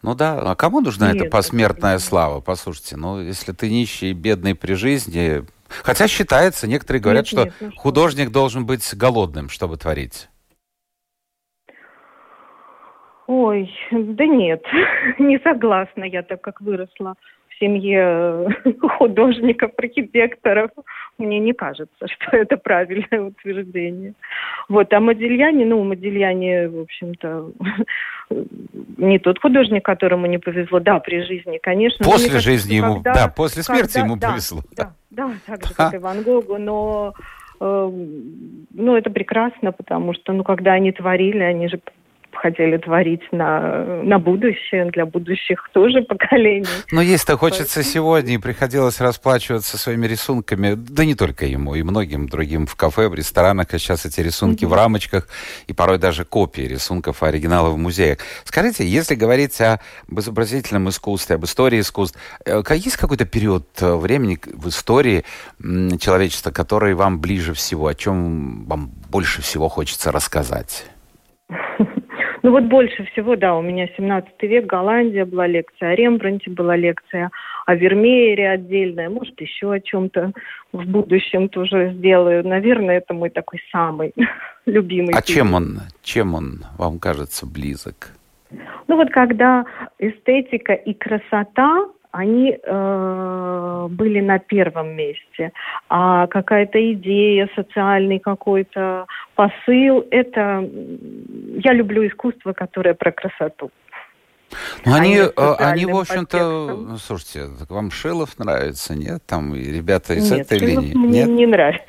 ну 0.04 0.14
да, 0.14 0.38
а 0.38 0.54
кому 0.54 0.80
нужна 0.80 1.12
Нет, 1.12 1.22
эта 1.22 1.30
посмертная 1.30 1.98
слава? 1.98 2.40
Послушайте, 2.40 2.96
ну 2.96 3.20
если 3.20 3.52
ты 3.52 3.70
нищий 3.70 4.10
и 4.10 4.14
бедный 4.14 4.54
при 4.54 4.74
жизни... 4.74 5.42
Хотя 5.82 6.06
считается, 6.06 6.68
некоторые 6.68 7.00
говорят, 7.00 7.22
нет, 7.22 7.26
что 7.26 7.44
нет, 7.44 7.54
ну, 7.60 7.70
художник 7.76 8.30
должен 8.30 8.66
быть 8.66 8.88
голодным, 8.94 9.48
чтобы 9.48 9.76
творить. 9.78 10.28
Ой, 13.26 13.74
да 13.90 14.26
нет, 14.26 14.62
не 15.18 15.38
согласна 15.38 16.04
я, 16.04 16.22
так 16.22 16.42
как 16.42 16.60
выросла 16.60 17.14
в 17.54 17.58
семье 17.58 18.48
художников, 18.98 19.72
архитекторов. 19.76 20.70
Мне 21.18 21.38
не 21.38 21.52
кажется, 21.52 22.06
что 22.06 22.36
это 22.36 22.56
правильное 22.56 23.28
утверждение. 23.28 24.14
Вот, 24.68 24.92
а 24.92 25.00
Модильяне, 25.00 25.64
ну, 25.64 25.82
Модильяне, 25.84 26.68
в 26.68 26.80
общем-то, 26.80 27.52
не 28.98 29.18
тот 29.18 29.40
художник, 29.40 29.84
которому 29.84 30.26
не 30.26 30.38
повезло. 30.38 30.80
Да, 30.80 30.98
при 31.00 31.22
жизни, 31.22 31.58
конечно. 31.62 32.04
После 32.04 32.28
кажется, 32.28 32.50
жизни 32.50 32.74
ему, 32.74 32.94
когда, 32.96 33.14
да, 33.14 33.28
после 33.28 33.62
смерти 33.62 33.94
когда, 33.94 34.06
ему 34.06 34.16
да, 34.16 34.30
повезло. 34.30 34.62
Да, 34.76 34.92
да, 35.10 35.30
так 35.46 35.66
же, 35.66 35.74
как 35.74 35.94
и 35.94 35.98
Ван 35.98 36.22
Гогу, 36.22 36.58
но 36.58 37.14
э, 37.60 37.90
ну, 38.72 38.96
это 38.96 39.10
прекрасно, 39.10 39.72
потому 39.72 40.14
что, 40.14 40.32
ну, 40.32 40.44
когда 40.44 40.72
они 40.72 40.92
творили, 40.92 41.40
они 41.40 41.68
же 41.68 41.80
хотели 42.36 42.76
творить 42.76 43.22
на, 43.32 44.02
на 44.02 44.18
будущее, 44.18 44.90
для 44.90 45.06
будущих 45.06 45.68
тоже 45.72 46.02
поколений. 46.02 46.66
Но 46.92 47.02
есть-то 47.02 47.36
хочется 47.36 47.82
сегодня, 47.82 48.34
и 48.34 48.38
приходилось 48.38 49.00
расплачиваться 49.00 49.78
своими 49.78 50.06
рисунками, 50.06 50.74
да 50.74 51.04
не 51.04 51.14
только 51.14 51.46
ему, 51.46 51.74
и 51.74 51.82
многим 51.82 52.28
другим 52.28 52.66
в 52.66 52.76
кафе, 52.76 53.08
в 53.08 53.14
ресторанах, 53.14 53.68
а 53.72 53.78
сейчас 53.78 54.06
эти 54.06 54.20
рисунки 54.20 54.64
mm-hmm. 54.64 54.68
в 54.68 54.72
рамочках, 54.74 55.28
и 55.66 55.72
порой 55.72 55.98
даже 55.98 56.24
копии 56.24 56.62
рисунков 56.62 57.22
оригиналов 57.22 57.74
в 57.74 57.78
музеях. 57.78 58.18
Скажите, 58.44 58.86
если 58.86 59.14
говорить 59.14 59.60
об 59.60 59.80
изобразительном 60.18 60.88
искусстве, 60.88 61.36
об 61.36 61.44
истории 61.44 61.80
искусств, 61.80 62.18
э, 62.44 62.62
есть 62.70 62.96
какой-то 62.96 63.24
период 63.24 63.66
э, 63.80 63.94
времени 63.94 64.38
в 64.44 64.68
истории 64.68 65.24
человечества, 65.60 66.50
который 66.50 66.94
вам 66.94 67.20
ближе 67.20 67.54
всего, 67.54 67.86
о 67.86 67.94
чем 67.94 68.64
вам 68.64 68.90
больше 69.10 69.42
всего 69.42 69.68
хочется 69.68 70.12
рассказать? 70.12 70.86
Ну 72.44 72.50
вот 72.50 72.64
больше 72.64 73.06
всего, 73.06 73.36
да, 73.36 73.56
у 73.56 73.62
меня 73.62 73.88
17 73.96 74.30
век, 74.42 74.66
Голландия 74.66 75.24
была 75.24 75.46
лекция, 75.46 75.92
о 75.92 75.94
Рембранте 75.94 76.50
была 76.50 76.76
лекция, 76.76 77.30
о 77.64 77.74
Вермеере 77.74 78.50
отдельная, 78.50 79.08
может, 79.08 79.40
еще 79.40 79.72
о 79.72 79.80
чем-то 79.80 80.32
в 80.70 80.84
будущем 80.84 81.48
тоже 81.48 81.94
сделаю. 81.94 82.46
Наверное, 82.46 82.98
это 82.98 83.14
мой 83.14 83.30
такой 83.30 83.62
самый 83.72 84.12
любимый. 84.66 85.14
А 85.14 85.22
фильм. 85.22 85.38
чем 85.38 85.54
он, 85.54 85.80
чем 86.02 86.34
он 86.34 86.64
вам 86.76 86.98
кажется 86.98 87.46
близок? 87.46 88.10
Ну 88.88 88.96
вот 88.96 89.08
когда 89.08 89.64
эстетика 89.98 90.74
и 90.74 90.92
красота 90.92 91.86
они 92.14 92.56
э, 92.56 93.86
были 93.90 94.20
на 94.20 94.38
первом 94.38 94.94
месте. 94.94 95.52
А 95.88 96.28
какая-то 96.28 96.78
идея, 96.92 97.48
социальный 97.56 98.20
какой-то 98.20 99.06
посыл, 99.34 100.06
это... 100.12 100.64
Я 101.58 101.72
люблю 101.72 102.06
искусство, 102.06 102.52
которое 102.52 102.94
про 102.94 103.10
красоту. 103.10 103.72
Ну, 104.84 104.94
они, 104.94 105.18
а 105.36 105.54
они, 105.58 105.86
в 105.86 105.96
общем-то, 105.96 106.76
ну, 106.76 106.98
слушайте, 106.98 107.48
вам 107.68 107.90
Шилов 107.90 108.38
нравится, 108.38 108.94
нет? 108.94 109.24
Там 109.26 109.52
ребята 109.52 110.14
из 110.14 110.30
нет, 110.30 110.46
этой 110.46 110.60
Шилов 110.60 110.84
линии. 110.84 110.94
Мне 110.94 111.24
нет, 111.24 111.28
не 111.30 111.46
нравится. 111.46 111.84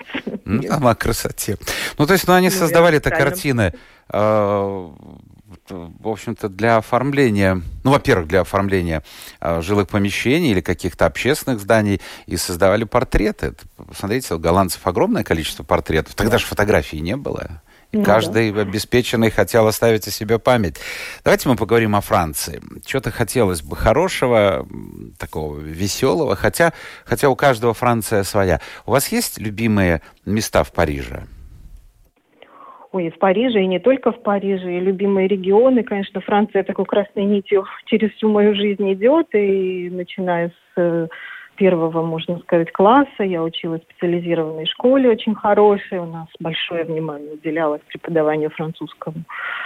Ну, 0.45 0.63
там 0.63 0.87
о 0.87 0.95
красоте. 0.95 1.57
Ну, 1.99 2.07
то 2.07 2.13
есть, 2.13 2.27
ну, 2.27 2.33
они 2.33 2.47
ну, 2.47 2.51
создавали-то 2.51 3.11
картины, 3.11 3.73
э, 4.11 4.89
в 5.69 6.07
общем-то, 6.07 6.49
для 6.49 6.77
оформления, 6.77 7.61
ну, 7.83 7.91
во-первых, 7.91 8.27
для 8.27 8.41
оформления 8.41 9.03
э, 9.41 9.61
жилых 9.61 9.87
помещений 9.87 10.51
или 10.51 10.61
каких-то 10.61 11.05
общественных 11.05 11.59
зданий, 11.59 12.01
и 12.27 12.37
создавали 12.37 12.83
портреты. 12.83 13.53
Посмотрите, 13.77 14.35
у 14.35 14.39
голландцев 14.39 14.85
огромное 14.85 15.23
количество 15.23 15.63
портретов. 15.63 16.15
Тогда 16.15 16.37
же 16.37 16.45
фотографий 16.45 16.99
не 16.99 17.15
было. 17.15 17.61
Ну, 17.91 18.03
Каждый 18.03 18.51
да. 18.51 18.61
обеспеченный 18.61 19.31
хотел 19.31 19.67
оставить 19.67 20.07
о 20.07 20.11
себе 20.11 20.37
память. 20.37 20.75
Давайте 21.23 21.47
мы 21.47 21.55
поговорим 21.55 21.95
о 21.95 22.01
Франции. 22.01 22.61
Что-то 22.85 23.11
хотелось 23.11 23.61
бы 23.61 23.75
хорошего, 23.77 24.67
такого 25.17 25.57
веселого, 25.57 26.35
хотя, 26.35 26.73
хотя 27.05 27.29
у 27.29 27.35
каждого 27.35 27.73
Франция 27.73 28.23
своя. 28.23 28.59
У 28.85 28.91
вас 28.91 29.07
есть 29.09 29.37
любимые 29.37 30.01
места 30.25 30.63
в 30.63 30.73
Париже? 30.73 31.25
Ой, 32.95 33.09
в 33.09 33.19
Париже, 33.19 33.61
и 33.61 33.67
не 33.67 33.79
только 33.79 34.13
в 34.13 34.23
Париже, 34.23 34.77
и 34.77 34.79
любимые 34.79 35.27
регионы. 35.27 35.83
Конечно, 35.83 36.21
Франция 36.21 36.63
такой 36.63 36.85
красной 36.85 37.25
нитью 37.25 37.65
через 37.87 38.09
всю 38.11 38.29
мою 38.29 38.55
жизнь 38.55 38.93
идет, 38.93 39.27
и 39.35 39.89
начиная 39.89 40.47
с 40.47 40.53
э, 40.77 41.07
первого, 41.57 42.03
можно 42.03 42.39
сказать, 42.39 42.71
класса. 42.71 43.23
Я 43.23 43.43
училась 43.43 43.81
в 43.81 43.91
специализированной 43.91 44.65
школе, 44.67 45.09
очень 45.09 45.35
хорошей. 45.35 45.99
У 45.99 46.05
нас 46.05 46.27
большое 46.39 46.85
внимание 46.85 47.33
уделялось 47.33 47.81
преподаванию 47.89 48.49
французского, 48.49 49.15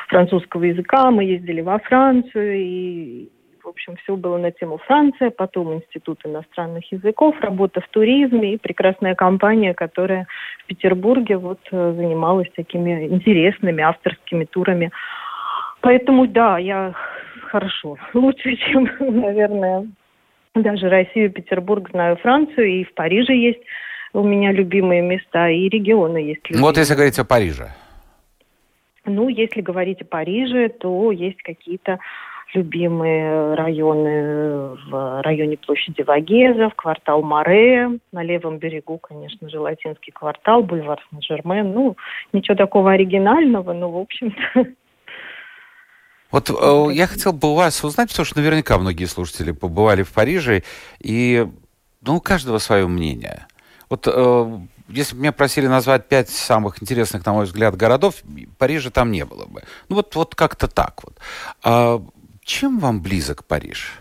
французского 0.08 0.64
языка. 0.64 1.12
Мы 1.12 1.26
ездили 1.26 1.62
во 1.62 1.78
Францию, 1.78 2.56
и, 2.58 3.30
в 3.70 3.72
общем, 3.72 3.98
все 3.98 4.16
было 4.16 4.40
на 4.40 4.52
тему 4.52 4.80
Франция, 4.88 5.30
потом 5.30 5.76
Институт 5.76 6.20
иностранных 6.26 6.92
языков, 6.92 7.36
работа 7.40 7.82
в 7.82 7.88
туризме 7.90 8.56
и 8.56 8.58
прекрасная 8.58 9.14
компания, 9.14 9.76
которая 9.76 10.26
в 10.64 10.66
Петербурге 10.66 11.38
вот 11.38 11.60
э, 11.72 11.94
занималась 11.96 12.50
такими 12.56 13.06
интересными 13.06 13.84
авторскими 13.84 14.46
турами. 14.46 14.90
Поэтому, 15.82 16.26
да, 16.26 16.58
я 16.58 16.96
хорошо, 17.44 17.98
лучше, 18.16 18.56
чем, 18.72 18.90
наверное, 19.00 19.88
даже 20.56 20.90
Россию, 20.90 21.32
Петербург, 21.32 21.92
знаю 21.92 22.18
Францию, 22.18 22.66
и 22.66 22.84
в 22.86 22.94
Париже 22.96 23.36
есть 23.36 23.62
у 24.14 24.24
меня 24.24 24.52
любимые 24.52 25.04
места, 25.04 25.48
и 25.48 25.70
регионы 25.70 26.18
есть 26.18 26.42
любимые. 26.50 26.64
Вот 26.64 26.78
если 26.78 26.96
говорить 26.96 27.20
о 27.20 27.24
Париже. 27.24 27.68
Ну, 29.06 29.30
если 29.30 29.62
говорить 29.62 30.02
о 30.02 30.06
Париже, 30.06 30.70
то 30.70 31.12
есть 31.12 31.42
какие-то 31.44 32.00
любимые 32.54 33.54
районы 33.56 34.76
в 34.90 35.22
районе 35.22 35.58
площади 35.58 36.02
Вагеза, 36.02 36.70
в 36.70 36.76
квартал 36.76 37.22
Море, 37.22 38.00
на 38.12 38.24
левом 38.24 38.58
берегу, 38.58 38.98
конечно 38.98 39.50
же, 39.50 39.60
латинский 39.60 40.12
квартал, 40.12 40.64
бульвар 40.64 41.00
Сен-Жермен. 41.12 41.72
Ну, 41.72 41.96
ничего 42.34 42.56
такого 42.56 42.92
оригинального, 42.92 43.74
но, 43.74 43.92
в 43.92 43.98
общем-то, 43.98 44.66
Вот 46.32 46.50
э, 46.52 46.94
я 46.94 47.08
хотел 47.08 47.34
бы 47.34 47.52
у 47.52 47.56
вас 47.56 47.84
узнать, 47.84 48.10
потому 48.10 48.26
что 48.26 48.38
наверняка 48.38 48.78
многие 48.78 49.06
слушатели 49.06 49.52
побывали 49.52 50.04
в 50.04 50.14
Париже, 50.14 50.64
и 51.00 51.48
ну, 52.02 52.18
у 52.18 52.22
каждого 52.22 52.60
свое 52.60 52.88
мнение. 52.88 53.48
Вот 53.90 54.08
э, 54.08 54.60
если 54.90 55.16
бы 55.16 55.22
меня 55.22 55.32
просили 55.32 55.66
назвать 55.66 56.08
пять 56.08 56.30
самых 56.30 56.82
интересных, 56.84 57.26
на 57.26 57.34
мой 57.34 57.46
взгляд, 57.46 57.76
городов, 57.76 58.16
Парижа 58.60 58.92
там 58.92 59.12
не 59.12 59.26
было 59.26 59.46
бы. 59.46 59.64
Ну 59.90 59.96
вот, 59.96 60.16
вот 60.16 60.36
как-то 60.36 60.68
так 60.68 61.04
вот. 61.04 61.18
А 61.64 62.02
чем 62.50 62.80
вам 62.80 63.02
близок 63.02 63.46
Париж? 63.48 64.00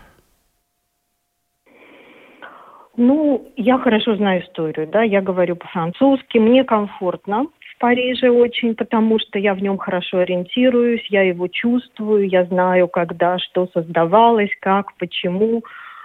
Ну, 2.97 3.49
я 3.55 3.77
хорошо 3.77 4.15
знаю 4.15 4.41
историю, 4.41 4.87
да, 4.87 5.03
я 5.03 5.21
говорю 5.21 5.55
по-французски, 5.55 6.37
мне 6.39 6.63
комфортно, 6.65 7.45
Париже 7.79 8.29
очень, 8.29 8.75
потому 8.75 9.19
что 9.19 9.39
я 9.39 9.53
в 9.53 9.61
нем 9.61 9.77
хорошо 9.77 10.17
ориентируюсь, 10.17 11.05
я 11.09 11.21
его 11.21 11.47
чувствую, 11.47 12.27
я 12.27 12.43
знаю, 12.43 12.89
когда 12.89 13.39
что 13.39 13.69
создавалось, 13.73 14.51
как, 14.59 14.93
почему. 14.97 15.63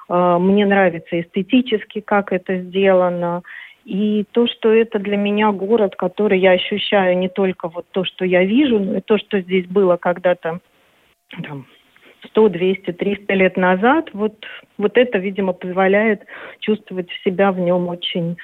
А, 0.09 0.39
мне 0.39 0.67
нравится 0.67 1.21
эстетически, 1.21 2.01
как 2.01 2.33
это 2.33 2.61
сделано. 2.61 3.43
И 3.85 4.25
то, 4.31 4.47
что 4.47 4.73
это 4.73 5.01
для 5.01 5.17
меня 5.17 5.51
город, 5.51 5.97
который 5.97 6.39
я 6.39 6.53
ощущаю 6.53 7.19
не 7.19 7.29
только 7.29 7.69
вот 7.69 7.87
то, 7.91 8.05
что 8.05 8.25
я 8.25 8.45
вижу, 8.45 8.79
но 8.79 8.99
и 8.99 9.01
то, 9.01 9.19
что 9.19 9.41
здесь 9.41 9.67
было 9.67 9.97
когда-то 9.97 10.61
там, 11.43 11.67
100, 12.29 12.49
200, 12.49 12.93
300 12.93 13.35
лет 13.35 13.57
назад, 13.57 14.11
вот, 14.13 14.35
вот 14.79 14.97
это, 14.97 15.19
видимо, 15.19 15.53
позволяет 15.53 16.23
чувствовать 16.61 17.09
себя 17.25 17.53
в 17.53 17.59
нем 17.59 17.89
очень 17.89 18.37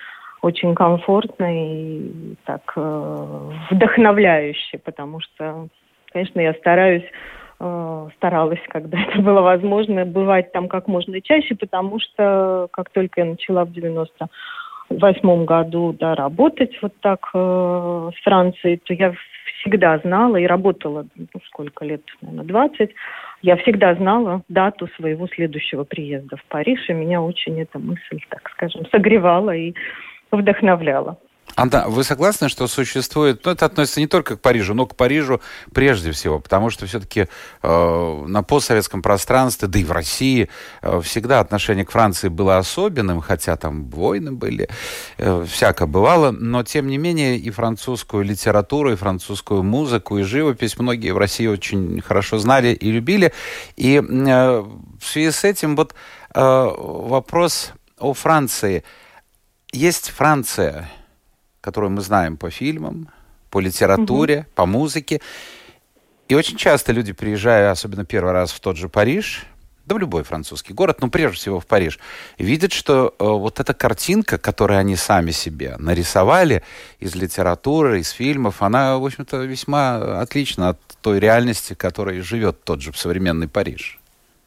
очень 0.43 0.75
комфортно 0.75 1.47
и 1.55 2.35
так 2.47 2.73
э, 2.77 3.51
вдохновляюще, 3.71 4.79
потому 4.79 5.21
что, 5.21 5.69
конечно, 6.13 6.41
я 6.41 6.55
стараюсь 6.55 7.05
э, 7.59 8.09
старалась, 8.17 8.61
когда 8.69 8.99
это 9.01 9.21
было 9.21 9.43
возможно, 9.43 10.07
бывать 10.07 10.53
там 10.53 10.69
как 10.69 10.89
можно 10.89 11.21
чаще, 11.21 11.55
потому 11.55 12.01
что 12.01 12.69
как 12.73 12.91
только 12.91 13.21
я 13.21 13.27
начала 13.27 13.65
в 13.65 13.73
98 13.73 15.45
году 15.45 15.95
да, 15.99 16.15
работать 16.15 16.77
вот 16.81 16.95
так 17.01 17.29
э, 17.35 18.11
с 18.17 18.23
Францией, 18.23 18.79
то 18.79 18.95
я 18.95 19.13
всегда 19.61 19.99
знала 19.99 20.37
и 20.37 20.47
работала, 20.47 21.07
ну, 21.17 21.41
сколько 21.47 21.85
лет, 21.85 22.03
наверное, 22.21 22.45
20, 22.45 22.91
я 23.43 23.57
всегда 23.57 23.95
знала 23.95 24.43
дату 24.49 24.89
своего 24.97 25.29
следующего 25.29 25.85
приезда 25.85 26.37
в 26.37 26.45
Париж, 26.45 26.89
и 26.89 26.93
меня 26.93 27.23
очень 27.23 27.61
эта 27.61 27.79
мысль, 27.79 28.21
так 28.29 28.51
скажем, 28.51 28.87
согревала 28.91 29.55
и 29.55 29.75
вдохновляло. 30.31 31.19
Анда, 31.61 31.85
вы 31.89 32.05
согласны, 32.05 32.49
что 32.49 32.67
существует, 32.67 33.45
ну 33.45 33.53
это 33.53 33.67
относится 33.67 34.01
не 34.01 34.07
только 34.07 34.39
к 34.39 34.41
Парижу, 34.41 34.73
но 34.73 34.87
к 34.87 34.97
Парижу 34.97 35.43
прежде 35.75 36.11
всего, 36.13 36.39
потому 36.39 36.71
что 36.71 36.87
все-таки 36.87 37.29
э, 37.63 38.25
на 38.27 38.43
постсоветском 38.43 39.03
пространстве, 39.03 39.69
да 39.69 39.79
и 39.79 39.85
в 39.85 39.93
России 39.93 40.49
э, 40.81 41.03
всегда 41.05 41.41
отношение 41.41 41.85
к 41.85 41.91
Франции 41.91 42.29
было 42.29 42.57
особенным, 42.57 43.21
хотя 43.21 43.59
там 43.59 43.91
войны 43.91 44.33
были, 44.33 44.71
э, 45.19 45.45
всяко 45.47 45.87
бывало, 45.87 46.31
но 46.31 46.63
тем 46.63 46.87
не 46.87 46.97
менее 46.97 47.37
и 47.37 47.51
французскую 47.51 48.25
литературу, 48.25 48.93
и 48.93 48.97
французскую 48.97 49.63
музыку, 49.63 50.17
и 50.17 50.23
живопись 50.23 50.79
многие 50.79 51.11
в 51.11 51.19
России 51.19 51.47
очень 51.47 52.01
хорошо 52.01 52.39
знали 52.39 52.69
и 52.69 52.91
любили. 52.91 53.35
И 53.77 53.97
э, 53.97 54.01
в 54.01 55.05
связи 55.05 55.31
с 55.31 55.45
этим 55.45 55.77
вот 55.77 55.95
э, 56.35 56.41
вопрос 56.41 57.73
о 57.99 58.15
Франции– 58.15 58.83
есть 59.73 60.11
Франция, 60.11 60.91
которую 61.61 61.91
мы 61.91 62.01
знаем 62.01 62.37
по 62.37 62.51
фильмам, 62.51 63.09
по 63.51 63.61
литературе, 63.61 64.41
угу. 64.41 64.47
по 64.55 64.67
музыке. 64.67 65.21
И 66.29 66.35
очень 66.35 66.57
часто 66.57 66.93
люди, 66.93 67.13
приезжая, 67.13 67.71
особенно 67.71 68.05
первый 68.05 68.33
раз 68.33 68.53
в 68.53 68.61
тот 68.61 68.77
же 68.77 68.89
Париж, 68.89 69.47
да 69.87 69.97
в 69.97 69.99
любой 69.99 70.23
французский 70.23 70.73
город, 70.73 71.01
но 71.01 71.11
прежде 71.11 71.37
всего 71.37 71.59
в 71.59 71.67
Париж, 71.67 71.99
видят, 72.39 72.73
что 72.73 73.15
э, 73.19 73.25
вот 73.25 73.59
эта 73.59 73.75
картинка, 73.75 74.39
которую 74.39 74.79
они 74.79 74.95
сами 74.95 75.33
себе 75.33 75.75
нарисовали 75.79 76.63
из 77.01 77.17
литературы, 77.17 77.99
из 77.99 78.11
фильмов, 78.11 78.63
она, 78.63 78.99
в 78.99 79.05
общем-то, 79.05 79.39
весьма 79.39 80.21
отлична 80.21 80.71
от 80.71 80.81
той 81.03 81.19
реальности, 81.19 81.75
которой 81.75 82.21
живет 82.21 82.63
тот 82.63 82.81
же 82.81 82.93
современный 82.95 83.49
Париж. 83.49 84.00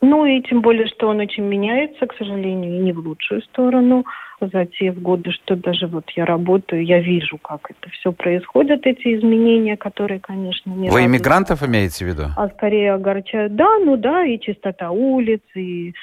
Ну 0.06 0.26
и 0.26 0.42
тем 0.42 0.60
более, 0.60 0.86
что 0.88 1.08
он 1.08 1.22
очень 1.22 1.44
меняется, 1.44 2.06
к 2.06 2.14
сожалению, 2.18 2.76
и 2.76 2.80
не 2.80 2.92
в 2.92 3.00
лучшую 3.00 3.42
сторону 3.44 4.04
за 4.42 4.66
те 4.66 4.92
годы, 4.92 5.32
что 5.32 5.56
даже 5.56 5.88
вот 5.88 6.10
я 6.10 6.26
работаю, 6.26 6.84
я 6.84 7.00
вижу, 7.00 7.38
как 7.38 7.72
это 7.72 7.90
все 7.90 8.12
происходит, 8.12 8.86
эти 8.86 9.18
изменения, 9.18 9.78
которые, 9.78 10.20
конечно, 10.20 10.72
не 10.72 10.90
Вы 10.90 11.06
иммигрантов 11.06 11.64
имеете 11.64 12.04
в 12.04 12.10
виду? 12.10 12.24
А 12.36 12.50
скорее 12.50 12.92
огорчают. 12.96 13.56
Да, 13.56 13.80
ну 13.80 13.96
да, 13.96 14.26
и 14.26 14.38
чистота 14.42 14.92
улиц, 14.92 15.42
и 15.56 15.94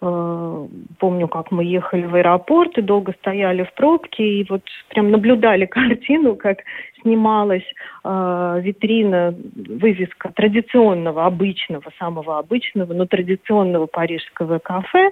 Э, 0.00 0.66
помню, 1.00 1.26
как 1.26 1.50
мы 1.50 1.64
ехали 1.64 2.06
в 2.06 2.14
аэропорт 2.14 2.78
и 2.78 2.82
долго 2.82 3.12
стояли 3.20 3.64
в 3.64 3.74
пробке, 3.74 4.22
и 4.22 4.46
вот 4.48 4.62
прям 4.90 5.10
наблюдали 5.10 5.66
картину, 5.70 6.36
как 6.36 6.58
снималась 7.02 7.64
э, 8.04 8.60
витрина, 8.62 9.34
вывеска 9.54 10.32
традиционного, 10.32 11.26
обычного, 11.26 11.90
самого 11.98 12.38
обычного, 12.38 12.92
но 12.92 13.06
традиционного 13.06 13.86
парижского 13.86 14.58
кафе, 14.58 15.10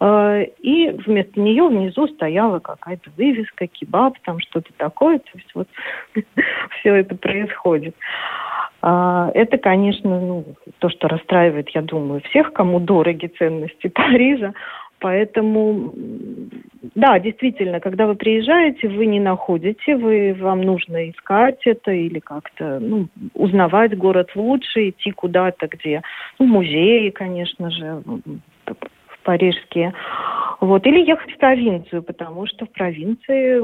э, 0.00 0.44
и 0.60 0.90
вместо 0.90 1.40
нее 1.40 1.68
внизу 1.68 2.08
стояла 2.08 2.58
какая-то 2.58 3.10
вывеска, 3.16 3.66
кебаб, 3.66 4.14
там 4.24 4.40
что-то 4.40 4.70
такое, 4.76 5.18
то 5.18 5.30
есть 5.34 5.50
вот 5.54 5.68
все 6.80 6.94
это 6.94 7.14
происходит. 7.16 7.94
А, 8.80 9.30
это, 9.34 9.58
конечно, 9.58 10.20
ну, 10.20 10.44
то, 10.78 10.88
что 10.88 11.08
расстраивает, 11.08 11.68
я 11.70 11.82
думаю, 11.82 12.20
всех, 12.30 12.52
кому 12.52 12.78
дороги 12.78 13.26
ценности 13.26 13.88
Парижа. 13.94 14.54
Поэтому, 15.00 15.94
да, 16.94 17.20
действительно, 17.20 17.78
когда 17.78 18.06
вы 18.06 18.16
приезжаете, 18.16 18.88
вы 18.88 19.06
не 19.06 19.20
находите, 19.20 19.96
вы, 19.96 20.34
вам 20.34 20.62
нужно 20.62 21.10
искать 21.10 21.60
это 21.66 21.92
или 21.92 22.18
как-то 22.18 22.80
ну, 22.80 23.08
узнавать 23.34 23.96
город 23.96 24.30
лучше, 24.34 24.88
идти 24.88 25.12
куда-то, 25.12 25.68
где 25.68 26.02
ну, 26.38 26.46
музеи, 26.46 27.10
конечно 27.10 27.70
же, 27.70 28.02
парижские. 29.22 29.94
Вот. 30.60 30.86
Или 30.86 31.06
ехать 31.06 31.32
в 31.32 31.38
провинцию, 31.38 32.02
потому 32.02 32.46
что 32.46 32.66
в 32.66 32.70
провинции 32.70 33.62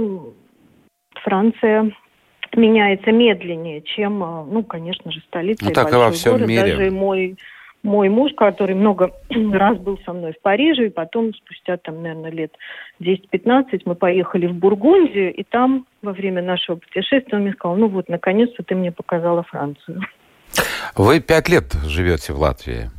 Франция 1.22 1.90
меняется 2.54 3.10
медленнее, 3.10 3.82
чем, 3.82 4.22
э, 4.22 4.44
ну, 4.44 4.62
конечно 4.62 5.10
же, 5.10 5.20
столица 5.22 5.64
ну, 5.64 5.72
так 5.72 5.92
и 5.92 5.96
во 5.96 6.10
всем 6.10 6.34
город. 6.34 6.48
мире. 6.48 6.76
Даже 6.76 6.90
мой 6.90 7.36
мой 7.84 8.08
муж, 8.08 8.32
который 8.36 8.74
много 8.74 9.12
раз 9.52 9.78
был 9.78 10.00
со 10.04 10.12
мной 10.12 10.32
в 10.32 10.40
Париже, 10.40 10.86
и 10.86 10.90
потом, 10.90 11.32
спустя 11.34 11.76
там, 11.76 12.02
наверное, 12.02 12.32
лет 12.32 12.52
10-15, 13.00 13.82
мы 13.84 13.94
поехали 13.94 14.46
в 14.46 14.54
Бургундию, 14.54 15.32
и 15.32 15.44
там 15.44 15.86
во 16.02 16.12
время 16.12 16.42
нашего 16.42 16.76
путешествия 16.76 17.36
он 17.36 17.42
мне 17.42 17.52
сказал, 17.52 17.76
ну 17.76 17.88
вот, 17.88 18.08
наконец-то 18.08 18.62
ты 18.64 18.74
мне 18.74 18.90
показала 18.90 19.42
Францию. 19.44 20.00
Вы 20.96 21.20
пять 21.20 21.48
лет 21.48 21.72
живете 21.86 22.32
в 22.32 22.40
Латвии. 22.40 22.90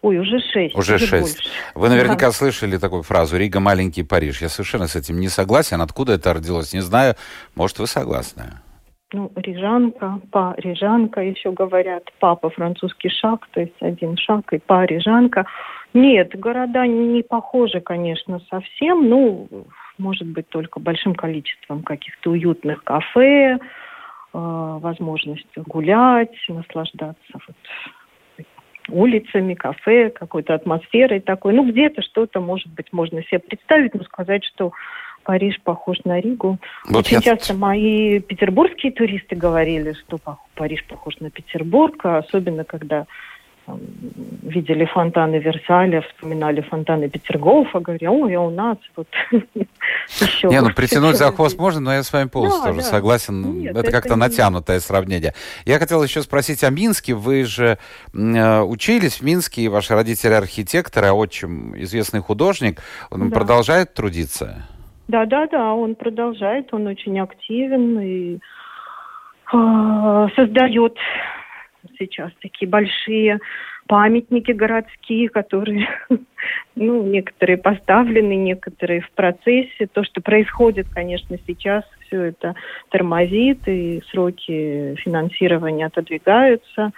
Ой, 0.00 0.18
уже 0.18 0.38
шесть. 0.38 0.76
Уже 0.76 0.98
шесть. 0.98 1.38
Больше. 1.38 1.50
Вы 1.74 1.88
наверняка 1.88 2.26
да. 2.26 2.32
слышали 2.32 2.76
такую 2.76 3.02
фразу 3.02 3.36
«Рига– 3.36 3.58
маленький 3.60 4.04
Париж». 4.04 4.40
Я 4.40 4.48
совершенно 4.48 4.86
с 4.86 4.94
этим 4.94 5.18
не 5.18 5.28
согласен. 5.28 5.80
Откуда 5.80 6.12
это 6.12 6.34
родилось, 6.34 6.72
не 6.72 6.80
знаю. 6.80 7.16
Может, 7.56 7.80
вы 7.80 7.88
согласны? 7.88 8.44
Ну, 9.12 9.32
рижанка, 9.36 10.20
па 10.30 10.54
рижанка 10.58 11.22
еще 11.22 11.52
говорят, 11.52 12.04
папа 12.18 12.50
французский 12.50 13.08
шаг, 13.08 13.48
то 13.52 13.60
есть 13.60 13.80
один 13.80 14.16
шаг 14.16 14.52
и 14.52 14.58
па 14.58 14.84
рижанка. 14.84 15.46
Нет, 15.94 16.38
города 16.38 16.86
не 16.86 17.22
похожи, 17.22 17.80
конечно, 17.80 18.40
совсем, 18.50 19.08
ну, 19.08 19.48
может 19.96 20.26
быть, 20.26 20.48
только 20.48 20.80
большим 20.80 21.14
количеством 21.14 21.82
каких-то 21.82 22.30
уютных 22.30 22.84
кафе, 22.84 23.56
э, 23.56 23.58
возможностью 24.32 25.64
гулять, 25.66 26.36
наслаждаться 26.48 27.32
вот 27.32 27.56
улицами, 28.90 29.54
кафе, 29.54 30.10
какой-то 30.10 30.54
атмосферой 30.54 31.20
такой. 31.20 31.54
Ну, 31.54 31.70
где-то 31.70 32.02
что-то, 32.02 32.40
может 32.40 32.68
быть, 32.74 32.92
можно 32.92 33.22
себе 33.24 33.40
представить, 33.40 33.94
но 33.94 34.04
сказать, 34.04 34.44
что 34.44 34.72
Париж 35.28 35.60
похож 35.62 35.98
на 36.06 36.20
Ригу. 36.20 36.56
Вот 36.88 37.00
Очень 37.00 37.16
я... 37.16 37.20
часто 37.20 37.52
мои 37.52 38.18
петербургские 38.18 38.92
туристы 38.92 39.36
говорили, 39.36 39.92
что 39.92 40.18
Париж 40.54 40.82
похож 40.88 41.20
на 41.20 41.28
Петербург, 41.28 42.00
а 42.04 42.16
особенно 42.16 42.64
когда 42.64 43.04
видели 44.42 44.86
фонтаны 44.86 45.36
Версаля, 45.36 46.00
вспоминали 46.00 46.62
фонтаны 46.62 47.10
Петергофа, 47.10 47.80
говоря, 47.80 48.10
ой, 48.10 48.34
а 48.36 48.40
у 48.40 48.48
нас 48.48 48.78
вот 48.96 49.06
еще... 50.08 50.48
Не, 50.48 50.62
ну 50.62 50.72
притянуть 50.72 51.18
за 51.18 51.30
хвост 51.30 51.58
можно, 51.58 51.80
но 51.82 51.92
я 51.92 52.02
с 52.02 52.10
вами 52.10 52.28
полностью 52.28 52.64
тоже 52.64 52.80
согласен. 52.80 53.66
Это, 53.66 53.90
как-то 53.90 54.16
натянутое 54.16 54.80
сравнение. 54.80 55.34
Я 55.66 55.78
хотел 55.78 56.02
еще 56.02 56.22
спросить 56.22 56.64
о 56.64 56.70
Минске. 56.70 57.12
Вы 57.12 57.44
же 57.44 57.76
э, 58.14 58.60
учились 58.62 59.20
в 59.20 59.24
Минске, 59.24 59.60
и 59.60 59.68
ваши 59.68 59.92
родители 59.92 60.32
архитекторы, 60.32 61.08
а 61.08 61.12
отчим 61.12 61.78
известный 61.82 62.20
художник. 62.20 62.80
Он 63.10 63.30
продолжает 63.30 63.92
трудиться? 63.92 64.66
Да, 65.08 65.24
да, 65.24 65.46
да, 65.46 65.72
он 65.72 65.94
продолжает, 65.94 66.72
он 66.72 66.86
очень 66.86 67.18
активен 67.18 67.98
и 67.98 68.38
э, 69.52 70.28
создает 70.36 70.96
сейчас 71.98 72.30
такие 72.40 72.68
большие 72.68 73.40
памятники 73.86 74.52
городские, 74.52 75.30
которые, 75.30 75.88
ну, 76.74 77.02
некоторые 77.04 77.56
поставлены, 77.56 78.36
некоторые 78.36 79.00
в 79.00 79.10
процессе. 79.12 79.88
То, 79.90 80.04
что 80.04 80.20
происходит, 80.20 80.86
конечно, 80.94 81.38
сейчас, 81.46 81.84
все 82.06 82.24
это 82.24 82.54
тормозит, 82.90 83.66
и 83.66 84.02
сроки 84.10 84.94
финансирования 84.96 85.86
отодвигаются. 85.86 86.92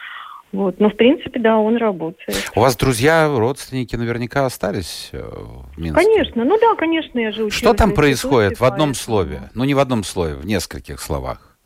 Вот. 0.53 0.81
Но, 0.81 0.91
в 0.91 0.97
принципе, 0.97 1.39
да, 1.39 1.59
он 1.59 1.77
работает. 1.77 2.51
У 2.57 2.61
вас 2.61 2.77
друзья, 2.77 3.29
родственники 3.29 3.95
наверняка 3.95 4.47
остались 4.47 5.11
э, 5.13 5.23
в 5.23 5.79
Минске? 5.79 6.05
Конечно. 6.05 6.45
Ну 6.45 6.59
да, 6.59 6.75
конечно, 6.75 7.19
я 7.19 7.31
же 7.31 7.51
Что 7.51 7.73
там 7.73 7.95
происходит 7.95 8.59
в 8.59 8.65
одном 8.65 8.95
слове? 8.95 9.51
Ну, 9.55 9.65
не 9.65 9.75
в 9.75 9.79
одном 9.79 10.03
слове, 10.03 10.35
в 10.35 10.47
нескольких 10.47 11.01
словах. 11.01 11.57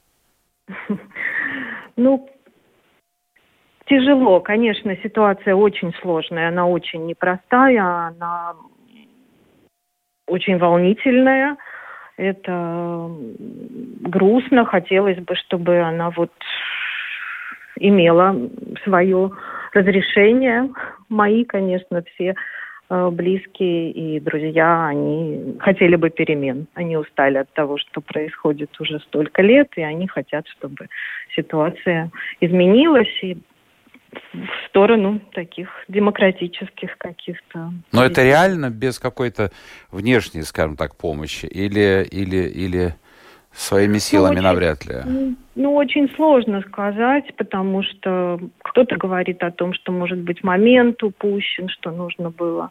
Ну, 1.97 2.29
тяжело. 3.87 4.41
Конечно, 4.41 4.97
ситуация 5.01 5.55
очень 5.55 5.95
сложная, 6.03 6.49
она 6.49 6.67
очень 6.67 7.07
непростая, 7.07 8.09
она 8.09 8.57
очень 10.27 10.59
волнительная. 10.59 11.57
Это 12.17 13.11
грустно. 14.01 14.65
Хотелось 14.65 15.19
бы, 15.19 15.37
чтобы 15.37 15.81
она 15.83 16.11
вот 16.11 16.33
имела 17.77 18.37
свое 18.85 19.31
разрешение. 19.73 20.71
Мои, 21.09 21.45
конечно, 21.45 22.03
все 22.15 22.35
э, 22.89 23.11
близкие 23.11 23.91
и 23.91 24.21
друзья, 24.21 24.87
они 24.87 25.57
хотели 25.61 25.97
бы 25.97 26.11
перемен. 26.11 26.67
Они 26.75 26.97
устали 26.97 27.39
от 27.39 27.53
того, 27.53 27.79
что 27.79 28.01
происходит 28.01 28.71
уже 28.81 29.01
столько 29.01 29.43
лет, 29.43 29.69
и 29.77 29.83
они 29.83 30.07
хотят, 30.07 30.47
чтобы 30.49 30.89
ситуация 31.35 32.11
изменилась 32.41 33.23
и 33.23 33.37
в 34.33 34.69
сторону 34.69 35.21
таких 35.33 35.69
демократических 35.89 36.97
каких-то. 36.99 37.73
Но 37.91 38.05
это 38.05 38.23
реально 38.23 38.71
без 38.71 39.01
какой-то 39.01 39.51
внешней, 39.91 40.43
скажем 40.43 40.77
так, 40.77 40.97
помощи 40.97 41.47
или 41.47 42.07
или 42.13 42.49
или 42.49 42.95
Своими 43.55 43.95
ну, 43.95 43.99
силами 44.01 44.35
ну, 44.35 44.39
очень, 44.39 44.49
навряд 44.49 44.87
ли. 44.87 45.37
Ну, 45.57 45.75
очень 45.75 46.11
сложно 46.11 46.63
сказать, 46.63 47.33
потому 47.37 47.83
что 47.83 48.41
кто-то 48.63 48.97
говорит 48.97 49.43
о 49.45 49.53
том, 49.53 49.73
что, 49.73 49.93
может 49.93 50.19
быть, 50.19 50.43
момент 50.43 51.03
упущен, 51.03 51.69
что 51.69 51.93
нужно 51.93 52.31
было 52.31 52.71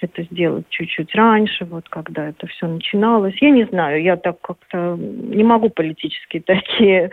это 0.00 0.24
сделать 0.24 0.66
чуть-чуть 0.68 1.14
раньше, 1.14 1.64
вот 1.64 1.88
когда 1.88 2.28
это 2.28 2.46
все 2.48 2.66
начиналось. 2.66 3.40
Я 3.40 3.50
не 3.50 3.64
знаю, 3.64 4.02
я 4.02 4.16
так 4.16 4.40
как-то 4.40 4.96
не 4.98 5.44
могу 5.44 5.70
политически 5.70 6.40
такие 6.46 7.10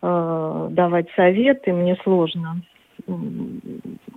э, 0.00 0.68
давать 0.70 1.08
советы, 1.16 1.72
мне 1.72 1.96
сложно 2.02 2.62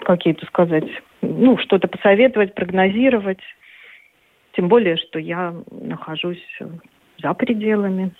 какие-то 0.01 0.45
сказать, 0.45 0.85
ну, 1.21 1.57
что-то 1.57 1.87
посоветовать, 1.87 2.53
прогнозировать. 2.53 3.39
Тем 4.53 4.67
более, 4.67 4.95
что 4.95 5.17
я 5.17 5.53
нахожусь 5.71 6.43
за 7.21 7.33
пределами 7.33 8.11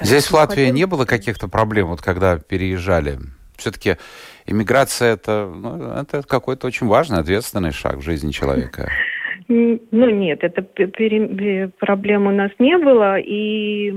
Здесь 0.00 0.26
в 0.26 0.34
Латвии 0.34 0.70
не 0.70 0.86
было 0.86 1.04
каких-то 1.04 1.48
проблем, 1.48 1.88
вот 1.88 2.02
когда 2.02 2.38
переезжали? 2.38 3.18
Все-таки 3.56 3.96
иммиграция 4.46 5.14
это, 5.14 5.50
ну, 5.54 5.92
это 6.00 6.22
какой-то 6.22 6.66
очень 6.66 6.86
важный, 6.86 7.20
ответственный 7.20 7.72
шаг 7.72 7.96
в 7.96 8.02
жизни 8.02 8.30
человека. 8.30 8.90
Ну 9.48 9.78
нет, 9.90 10.42
это 10.42 10.62
проблем 11.78 12.26
у 12.26 12.30
нас 12.30 12.50
не 12.58 12.78
было, 12.78 13.18
и 13.18 13.94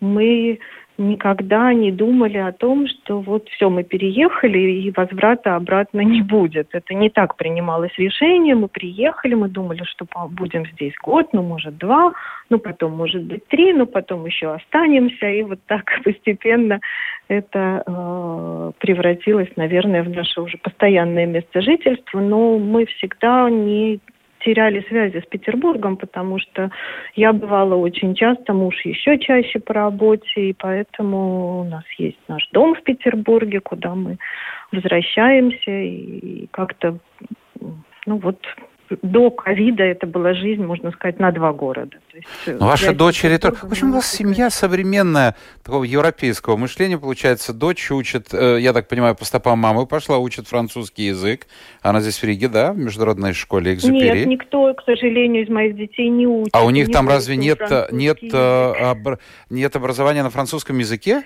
мы 0.00 0.58
никогда 1.00 1.72
не 1.72 1.90
думали 1.90 2.36
о 2.36 2.52
том, 2.52 2.86
что 2.86 3.20
вот 3.20 3.48
все, 3.48 3.70
мы 3.70 3.82
переехали, 3.82 4.58
и 4.58 4.92
возврата 4.94 5.56
обратно 5.56 6.00
не 6.00 6.22
будет. 6.22 6.68
Это 6.72 6.94
не 6.94 7.10
так 7.10 7.36
принималось 7.36 7.96
решение. 7.96 8.54
Мы 8.54 8.68
приехали, 8.68 9.34
мы 9.34 9.48
думали, 9.48 9.82
что 9.84 10.06
будем 10.30 10.66
здесь 10.66 10.94
год, 11.02 11.28
ну, 11.32 11.42
может, 11.42 11.78
два, 11.78 12.12
ну, 12.50 12.58
потом, 12.58 12.92
может 12.92 13.24
быть, 13.24 13.46
три, 13.48 13.72
ну, 13.72 13.86
потом 13.86 14.26
еще 14.26 14.52
останемся. 14.52 15.26
И 15.26 15.42
вот 15.42 15.58
так 15.66 15.84
постепенно 16.04 16.80
это 17.28 17.82
э, 17.86 18.72
превратилось, 18.78 19.50
наверное, 19.56 20.02
в 20.02 20.10
наше 20.10 20.40
уже 20.40 20.58
постоянное 20.58 21.26
место 21.26 21.62
жительства. 21.62 22.20
Но 22.20 22.58
мы 22.58 22.84
всегда 22.86 23.48
не 23.48 24.00
теряли 24.40 24.84
связи 24.88 25.20
с 25.20 25.26
Петербургом, 25.26 25.96
потому 25.96 26.38
что 26.38 26.70
я 27.14 27.32
бывала 27.32 27.74
очень 27.74 28.14
часто, 28.14 28.52
муж 28.52 28.74
еще 28.84 29.18
чаще 29.18 29.60
по 29.60 29.74
работе, 29.74 30.50
и 30.50 30.52
поэтому 30.52 31.60
у 31.60 31.64
нас 31.64 31.84
есть 31.98 32.18
наш 32.28 32.48
дом 32.52 32.74
в 32.74 32.82
Петербурге, 32.82 33.60
куда 33.60 33.94
мы 33.94 34.18
возвращаемся 34.72 35.70
и 35.70 36.46
как-то, 36.50 36.98
ну 38.06 38.16
вот, 38.18 38.38
до 39.02 39.30
ковида 39.30 39.84
это 39.84 40.06
была 40.06 40.34
жизнь, 40.34 40.62
можно 40.62 40.90
сказать, 40.92 41.18
на 41.18 41.30
два 41.32 41.52
города. 41.52 41.96
То 42.10 42.16
есть, 42.16 42.28
э, 42.46 42.56
Но 42.58 42.66
ваша 42.66 42.92
дочери 42.92 43.36
тоже... 43.36 43.56
В 43.62 43.70
общем, 43.70 43.90
у 43.90 43.94
вас 43.94 44.10
семья 44.10 44.50
современная, 44.50 45.36
такого 45.62 45.84
европейского 45.84 46.56
мышления, 46.56 46.98
получается. 46.98 47.52
Дочь 47.52 47.90
учит, 47.90 48.32
э, 48.32 48.58
я 48.60 48.72
так 48.72 48.88
понимаю, 48.88 49.14
по 49.14 49.24
стопам 49.24 49.58
мамы 49.58 49.86
пошла, 49.86 50.18
учит 50.18 50.48
французский 50.48 51.04
язык. 51.04 51.46
Она 51.82 52.00
здесь 52.00 52.18
в 52.18 52.24
Риге, 52.24 52.48
да, 52.48 52.72
в 52.72 52.78
международной 52.78 53.32
школе 53.32 53.74
Экзюпери? 53.74 54.18
Нет, 54.18 54.26
никто, 54.26 54.74
к 54.74 54.82
сожалению, 54.84 55.44
из 55.44 55.48
моих 55.48 55.76
детей 55.76 56.08
не 56.08 56.26
учит. 56.26 56.54
А 56.54 56.64
у 56.64 56.70
них 56.70 56.90
там 56.90 57.08
разве 57.08 57.36
нет, 57.36 57.60
нет, 57.92 58.18
э, 58.32 59.16
нет 59.50 59.76
образования 59.76 60.22
на 60.22 60.30
французском 60.30 60.78
языке? 60.78 61.22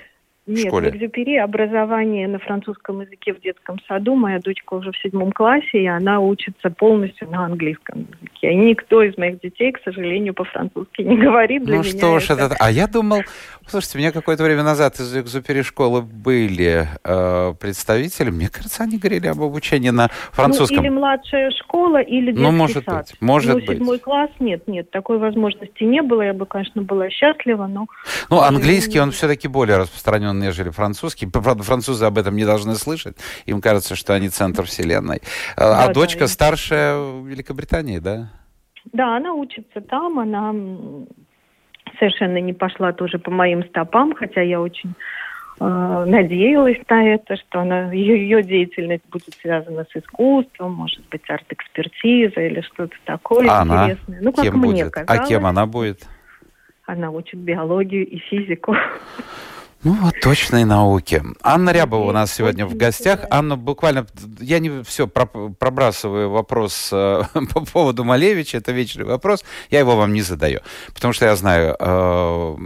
Нет, 0.47 0.67
школе? 0.67 0.91
в 0.91 0.97
Экзюпери 0.97 1.37
образование 1.37 2.29
на 2.29 2.39
французском 2.39 3.01
языке 3.01 3.33
в 3.33 3.41
детском 3.41 3.81
саду. 3.89 4.15
Моя 4.15 4.41
дочка 4.41 4.75
уже 4.75 4.93
в 4.93 4.99
седьмом 4.99 5.33
классе, 5.33 5.83
и 5.83 5.87
она 5.87 6.21
учится 6.21 6.69
полностью 6.69 7.31
на 7.31 7.47
английском 7.47 8.01
языке. 8.01 8.53
И 8.53 8.55
никто 8.55 9.03
из 9.03 9.17
моих 9.17 9.41
детей, 9.41 9.73
к 9.73 9.81
сожалению, 9.83 10.35
по-французски 10.35 11.01
не 11.01 11.17
говорит. 11.17 11.65
Для 11.65 11.79
ну 11.79 11.83
что 11.83 12.19
ж, 12.19 12.31
это... 12.31 12.55
А 12.61 12.71
я 12.71 12.87
думал, 12.87 13.23
слушайте, 13.67 13.97
у 13.97 14.01
меня 14.01 14.13
какое-то 14.13 14.45
время 14.45 14.63
назад 14.63 15.01
из 15.01 15.17
Экзюпери 15.17 15.63
школы 15.63 16.03
были 16.03 16.89
э, 17.03 17.55
представители. 17.59 18.29
Мне 18.29 18.51
кажется, 18.51 18.83
они 18.83 18.99
говорили 18.99 19.29
об 19.29 19.41
обучении 19.41 19.91
на 19.91 20.09
французском. 20.33 20.77
Ну, 20.77 20.83
или 20.83 20.91
младшая 20.91 21.51
школа, 21.53 22.03
или 22.03 22.33
детский 22.33 22.43
ну, 22.43 22.53
может 22.53 22.85
сад. 22.85 23.09
Быть, 23.11 23.21
может 23.23 23.55
ну, 23.55 23.61
быть. 23.61 23.79
седьмой 23.79 23.99
класс, 23.99 24.31
нет, 24.41 24.69
нет, 24.69 24.91
такой 24.91 25.17
возможности 25.17 25.85
не 25.85 26.03
было. 26.03 26.21
Я 26.21 26.35
бы, 26.35 26.45
конечно, 26.45 26.83
была 26.83 27.09
счастлива, 27.09 27.67
но... 27.67 27.87
Ну, 28.29 28.41
английский, 28.41 29.01
он 29.01 29.11
все-таки 29.13 29.49
более 29.49 29.79
распространен 29.79 30.34
нежели 30.39 30.71
французский. 30.71 31.27
Правда, 31.27 31.63
французы 31.63 32.05
об 32.05 32.19
этом 32.19 32.37
не 32.37 32.45
должны 32.45 32.75
слышать. 32.75 33.17
Им 33.47 33.61
кажется, 33.61 33.97
что 33.97 34.15
они 34.15 34.29
центр 34.29 34.65
вселенной. 34.65 35.21
А, 35.57 35.85
а 35.85 35.87
да, 35.89 35.93
дочка 35.93 36.21
да, 36.21 36.29
старшая 36.29 36.97
в 36.99 37.27
Великобритании, 37.27 37.99
да? 37.99 38.31
Да, 38.93 39.17
она 39.17 39.33
учится 39.33 39.81
там, 39.81 40.19
она 40.19 40.55
совершенно 41.99 42.39
не 42.39 42.53
пошла 42.53 42.93
тоже 42.93 43.19
по 43.19 43.31
моим 43.31 43.65
стопам, 43.65 44.15
хотя 44.15 44.41
я 44.41 44.61
очень 44.61 44.95
э, 45.61 46.05
надеялась 46.07 46.79
на 46.89 47.15
это, 47.15 47.37
что 47.37 47.61
она, 47.61 47.93
ее, 47.93 48.19
ее 48.21 48.43
деятельность 48.43 49.05
будет 49.11 49.35
связана 49.41 49.87
с 49.91 49.97
искусством, 49.97 50.75
может 50.75 51.07
быть, 51.09 51.23
арт-экспертиза 51.29 52.41
или 52.41 52.61
что-то 52.63 52.97
такое 53.05 53.49
а 53.51 53.65
интересное. 53.65 54.19
Она 54.19 54.25
ну, 54.25 54.33
как 54.33 54.45
кем 54.45 54.59
мне 54.59 54.85
будет? 54.85 54.93
казалось. 54.93 55.21
А 55.21 55.27
кем 55.27 55.47
она 55.47 55.67
будет? 55.67 56.07
Она 56.87 57.11
учит 57.11 57.39
биологию 57.39 58.07
и 58.07 58.19
физику. 58.19 58.77
Ну 59.85 59.93
вот 60.01 60.19
точной 60.23 60.65
науки. 60.65 61.23
Анна 61.43 61.69
Рябова 61.69 62.09
у 62.09 62.13
нас 62.13 62.33
сегодня 62.33 62.65
в 62.65 62.75
гостях. 62.75 63.27
Анна, 63.31 63.57
буквально, 63.57 64.07
я 64.41 64.59
не 64.59 64.83
все 64.83 65.07
пробрасываю 65.07 66.31
вопрос 66.31 66.89
э, 66.91 67.23
по 67.53 67.61
поводу 67.61 68.03
Малевича, 68.03 68.57
это 68.57 68.73
вечный 68.73 69.05
вопрос, 69.05 69.45
я 69.69 69.81
его 69.81 69.95
вам 69.95 70.15
не 70.15 70.23
задаю, 70.23 70.61
потому 70.95 71.13
что 71.13 71.27
я 71.27 71.37
знаю, 71.37 71.77
э, 71.79 72.57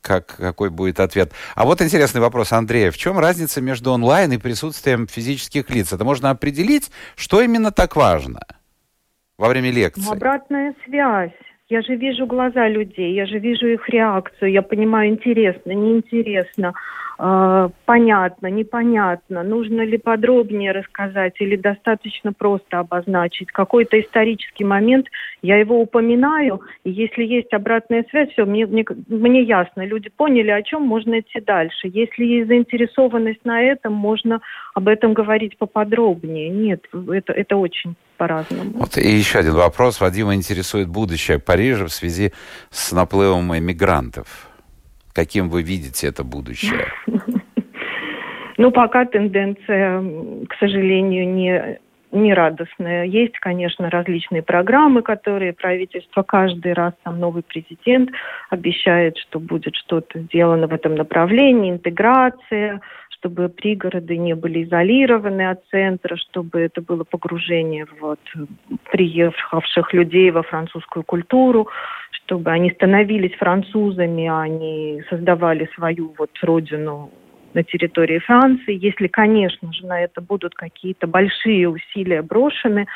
как, 0.00 0.36
какой 0.36 0.70
будет 0.70 0.98
ответ. 0.98 1.30
А 1.54 1.66
вот 1.66 1.82
интересный 1.82 2.22
вопрос 2.22 2.52
Андрея. 2.52 2.90
В 2.90 2.96
чем 2.96 3.18
разница 3.18 3.60
между 3.60 3.92
онлайн 3.92 4.32
и 4.32 4.38
присутствием 4.38 5.06
физических 5.08 5.68
лиц? 5.68 5.92
Это 5.92 6.04
можно 6.06 6.30
определить, 6.30 6.90
что 7.16 7.42
именно 7.42 7.70
так 7.70 7.96
важно 7.96 8.40
во 9.36 9.48
время 9.48 9.70
лекции? 9.70 10.06
Ну, 10.06 10.12
обратная 10.12 10.74
связь. 10.86 11.32
Я 11.68 11.82
же 11.82 11.96
вижу 11.96 12.26
глаза 12.26 12.68
людей, 12.68 13.14
я 13.14 13.26
же 13.26 13.40
вижу 13.40 13.66
их 13.66 13.88
реакцию, 13.88 14.52
я 14.52 14.62
понимаю, 14.62 15.10
интересно, 15.10 15.72
неинтересно, 15.72 16.74
э, 17.18 17.68
понятно, 17.84 18.46
непонятно, 18.48 19.42
нужно 19.42 19.82
ли 19.82 19.98
подробнее 19.98 20.72
рассказать 20.72 21.34
или 21.40 21.56
достаточно 21.56 22.32
просто 22.32 22.78
обозначить 22.78 23.48
какой-то 23.52 24.00
исторический 24.00 24.64
момент, 24.64 25.06
я 25.42 25.56
его 25.56 25.80
упоминаю, 25.80 26.60
и 26.84 26.90
если 26.90 27.24
есть 27.24 27.52
обратная 27.52 28.04
связь, 28.10 28.30
все, 28.30 28.44
мне, 28.44 28.66
мне, 28.66 28.84
мне 29.08 29.42
ясно, 29.42 29.84
люди 29.84 30.08
поняли, 30.08 30.50
о 30.50 30.62
чем 30.62 30.82
можно 30.82 31.20
идти 31.20 31.40
дальше. 31.40 31.88
Если 31.88 32.24
есть 32.24 32.48
заинтересованность 32.48 33.44
на 33.44 33.62
этом, 33.62 33.92
можно 33.92 34.40
об 34.74 34.88
этом 34.88 35.14
говорить 35.14 35.56
поподробнее. 35.58 36.48
Нет, 36.48 36.84
это, 36.92 37.32
это 37.32 37.56
очень 37.56 37.94
по-разному. 38.16 38.72
Вот 38.74 38.96
и 38.98 39.08
еще 39.08 39.38
один 39.38 39.54
вопрос. 39.54 40.00
Вадима 40.00 40.34
интересует 40.34 40.88
будущее 40.88 41.38
Парижа 41.38 41.86
в 41.86 41.92
связи 41.92 42.32
с 42.70 42.92
наплывом 42.92 43.56
эмигрантов. 43.56 44.48
Каким 45.16 45.48
вы 45.48 45.62
видите 45.62 46.08
это 46.08 46.22
будущее? 46.22 46.92
Ну, 48.58 48.70
пока 48.70 49.04
тенденция, 49.04 50.02
к 50.48 50.54
сожалению, 50.58 51.28
не 51.28 51.78
не 52.10 52.32
радостная. 52.32 53.04
Есть, 53.04 53.38
конечно, 53.38 53.90
различные 53.90 54.42
программы, 54.42 55.02
которые 55.02 55.52
правительство 55.52 56.22
каждый 56.22 56.72
раз, 56.72 56.94
там 57.02 57.20
новый 57.20 57.42
президент 57.42 58.08
обещает, 58.48 59.18
что 59.18 59.40
будет 59.40 59.76
что-то 59.76 60.20
сделано 60.20 60.68
в 60.68 60.72
этом 60.72 60.94
направлении, 60.94 61.72
интеграция, 61.72 62.80
чтобы 63.26 63.48
пригороды 63.48 64.16
не 64.16 64.34
были 64.34 64.64
изолированы 64.64 65.50
от 65.50 65.64
центра, 65.70 66.16
чтобы 66.16 66.60
это 66.60 66.80
было 66.80 67.04
погружение 67.04 67.86
вот, 68.00 68.20
приехавших 68.92 69.92
людей 69.92 70.30
во 70.30 70.42
французскую 70.42 71.02
культуру, 71.02 71.68
чтобы 72.12 72.50
они 72.50 72.70
становились 72.70 73.36
французами, 73.36 74.28
а 74.28 74.46
не 74.46 75.02
создавали 75.10 75.68
свою 75.74 76.14
вот 76.18 76.30
родину 76.42 77.10
на 77.54 77.64
территории 77.64 78.18
Франции. 78.18 78.78
Если, 78.80 79.08
конечно 79.08 79.72
же, 79.72 79.86
на 79.86 80.00
это 80.00 80.20
будут 80.20 80.54
какие-то 80.54 81.06
большие 81.06 81.68
усилия 81.68 82.22
брошены, 82.22 82.86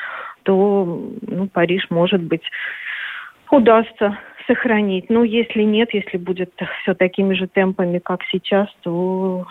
то 0.43 1.11
ну, 1.27 1.47
Париж, 1.47 1.87
может 1.89 2.21
быть, 2.21 2.43
удастся 3.49 4.17
сохранить. 4.47 5.09
Но 5.09 5.23
если 5.23 5.63
нет, 5.63 5.93
если 5.93 6.17
будет 6.17 6.53
все 6.81 6.93
такими 6.93 7.33
же 7.33 7.47
темпами, 7.47 7.99
как 7.99 8.21
сейчас, 8.31 8.67
то 8.81 9.45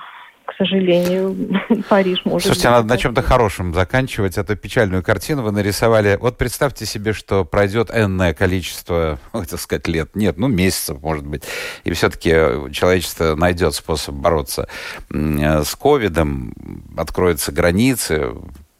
к 0.50 0.56
сожалению, 0.56 1.36
Париж 1.88 2.22
может 2.24 2.46
Слушайте, 2.46 2.68
быть. 2.68 2.76
надо 2.76 2.88
на 2.88 2.98
чем-то 2.98 3.22
хорошем 3.22 3.72
заканчивать 3.72 4.36
эту 4.36 4.56
печальную 4.56 5.02
картину. 5.02 5.42
Вы 5.42 5.52
нарисовали... 5.52 6.18
Вот 6.20 6.38
представьте 6.38 6.86
себе, 6.86 7.12
что 7.12 7.44
пройдет 7.44 7.90
энное 7.94 8.34
количество, 8.34 9.20
так 9.32 9.60
сказать, 9.60 9.86
лет. 9.86 10.16
Нет, 10.16 10.38
ну, 10.38 10.48
месяцев, 10.48 11.00
может 11.00 11.24
быть. 11.24 11.44
И 11.84 11.92
все-таки 11.92 12.30
человечество 12.72 13.36
найдет 13.36 13.74
способ 13.74 14.16
бороться 14.16 14.68
с 15.08 15.76
ковидом. 15.76 16.52
Откроются 16.96 17.52
границы, 17.52 18.32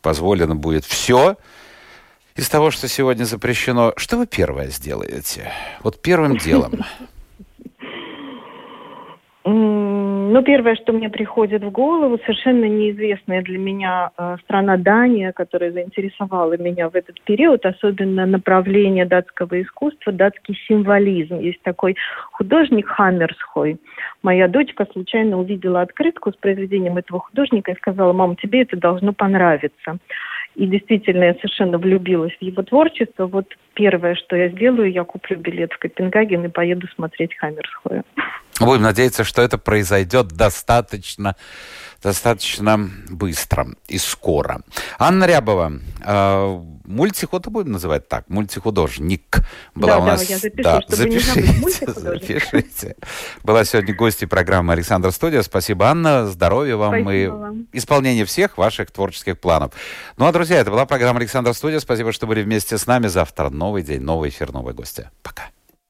позволено 0.02 0.56
будет 0.56 0.84
все. 0.84 1.36
Из 2.34 2.48
того, 2.48 2.72
что 2.72 2.88
сегодня 2.88 3.24
запрещено, 3.24 3.92
что 3.96 4.16
вы 4.16 4.26
первое 4.26 4.68
сделаете? 4.70 5.52
Вот 5.84 6.02
первым 6.02 6.36
делом. 6.36 6.84
Ну, 10.32 10.44
первое, 10.44 10.76
что 10.76 10.92
мне 10.92 11.10
приходит 11.10 11.64
в 11.64 11.72
голову, 11.72 12.16
совершенно 12.18 12.66
неизвестная 12.66 13.42
для 13.42 13.58
меня 13.58 14.12
э, 14.16 14.36
страна 14.44 14.76
Дания, 14.76 15.32
которая 15.32 15.72
заинтересовала 15.72 16.56
меня 16.56 16.88
в 16.88 16.94
этот 16.94 17.20
период, 17.22 17.66
особенно 17.66 18.26
направление 18.26 19.06
датского 19.06 19.60
искусства, 19.60 20.12
датский 20.12 20.56
символизм. 20.68 21.40
Есть 21.40 21.60
такой 21.62 21.96
художник 22.30 22.86
Хаммерсхой. 22.86 23.78
Моя 24.22 24.46
дочка 24.46 24.86
случайно 24.92 25.36
увидела 25.36 25.80
открытку 25.80 26.30
с 26.30 26.36
произведением 26.36 26.96
этого 26.96 27.18
художника 27.18 27.72
и 27.72 27.76
сказала, 27.78 28.12
мам, 28.12 28.36
тебе 28.36 28.62
это 28.62 28.76
должно 28.76 29.12
понравиться. 29.12 29.98
И 30.54 30.64
действительно, 30.66 31.24
я 31.24 31.34
совершенно 31.34 31.76
влюбилась 31.78 32.36
в 32.38 32.42
его 32.42 32.62
творчество. 32.62 33.26
Вот 33.26 33.46
первое, 33.74 34.14
что 34.14 34.36
я 34.36 34.48
сделаю, 34.48 34.90
я 34.90 35.04
куплю 35.04 35.38
билет 35.38 35.72
в 35.72 35.78
Копенгаген 35.78 36.44
и 36.44 36.48
поеду 36.48 36.86
смотреть 36.94 37.36
Хаммерсхоя. 37.36 38.04
Будем 38.60 38.82
надеяться, 38.82 39.24
что 39.24 39.40
это 39.40 39.56
произойдет 39.56 40.28
достаточно, 40.28 41.34
достаточно 42.02 42.90
быстро 43.08 43.68
и 43.88 43.96
скоро. 43.96 44.60
Анна 44.98 45.24
Рябова, 45.24 45.72
э, 46.04 46.60
мультиход 46.84 47.46
будем 47.48 47.72
называть 47.72 48.08
так, 48.08 48.28
мультихудожник. 48.28 49.38
Была 49.74 49.94
да, 49.94 49.98
у 49.98 50.04
нас... 50.04 50.26
да, 50.26 50.34
я 50.34 50.38
запишу, 50.38 50.62
да, 50.62 50.80
чтобы 50.82 50.96
запишите, 50.96 51.40
не 51.40 51.92
запишите. 51.92 52.96
Была 53.42 53.64
сегодня 53.64 53.94
гостья 53.94 54.26
программы 54.26 54.74
Александр 54.74 55.10
Студия. 55.10 55.40
Спасибо, 55.40 55.86
Анна, 55.86 56.26
здоровья 56.26 56.76
вам 56.76 56.90
Спасибо 56.90 57.14
и 57.14 57.26
вам. 57.28 57.66
исполнения 57.72 58.26
всех 58.26 58.58
ваших 58.58 58.90
творческих 58.90 59.40
планов. 59.40 59.72
Ну 60.18 60.26
а, 60.26 60.32
друзья, 60.32 60.58
это 60.58 60.70
была 60.70 60.84
программа 60.84 61.20
Александр 61.20 61.54
Студия. 61.54 61.80
Спасибо, 61.80 62.12
что 62.12 62.26
были 62.26 62.42
вместе 62.42 62.76
с 62.76 62.86
нами. 62.86 63.06
Завтра 63.06 63.48
новый 63.70 63.84
день, 63.84 64.00
новый 64.00 64.30
эфир, 64.30 64.52
новые 64.52 64.74
гости. 64.74 65.08
Пока. 65.22 65.44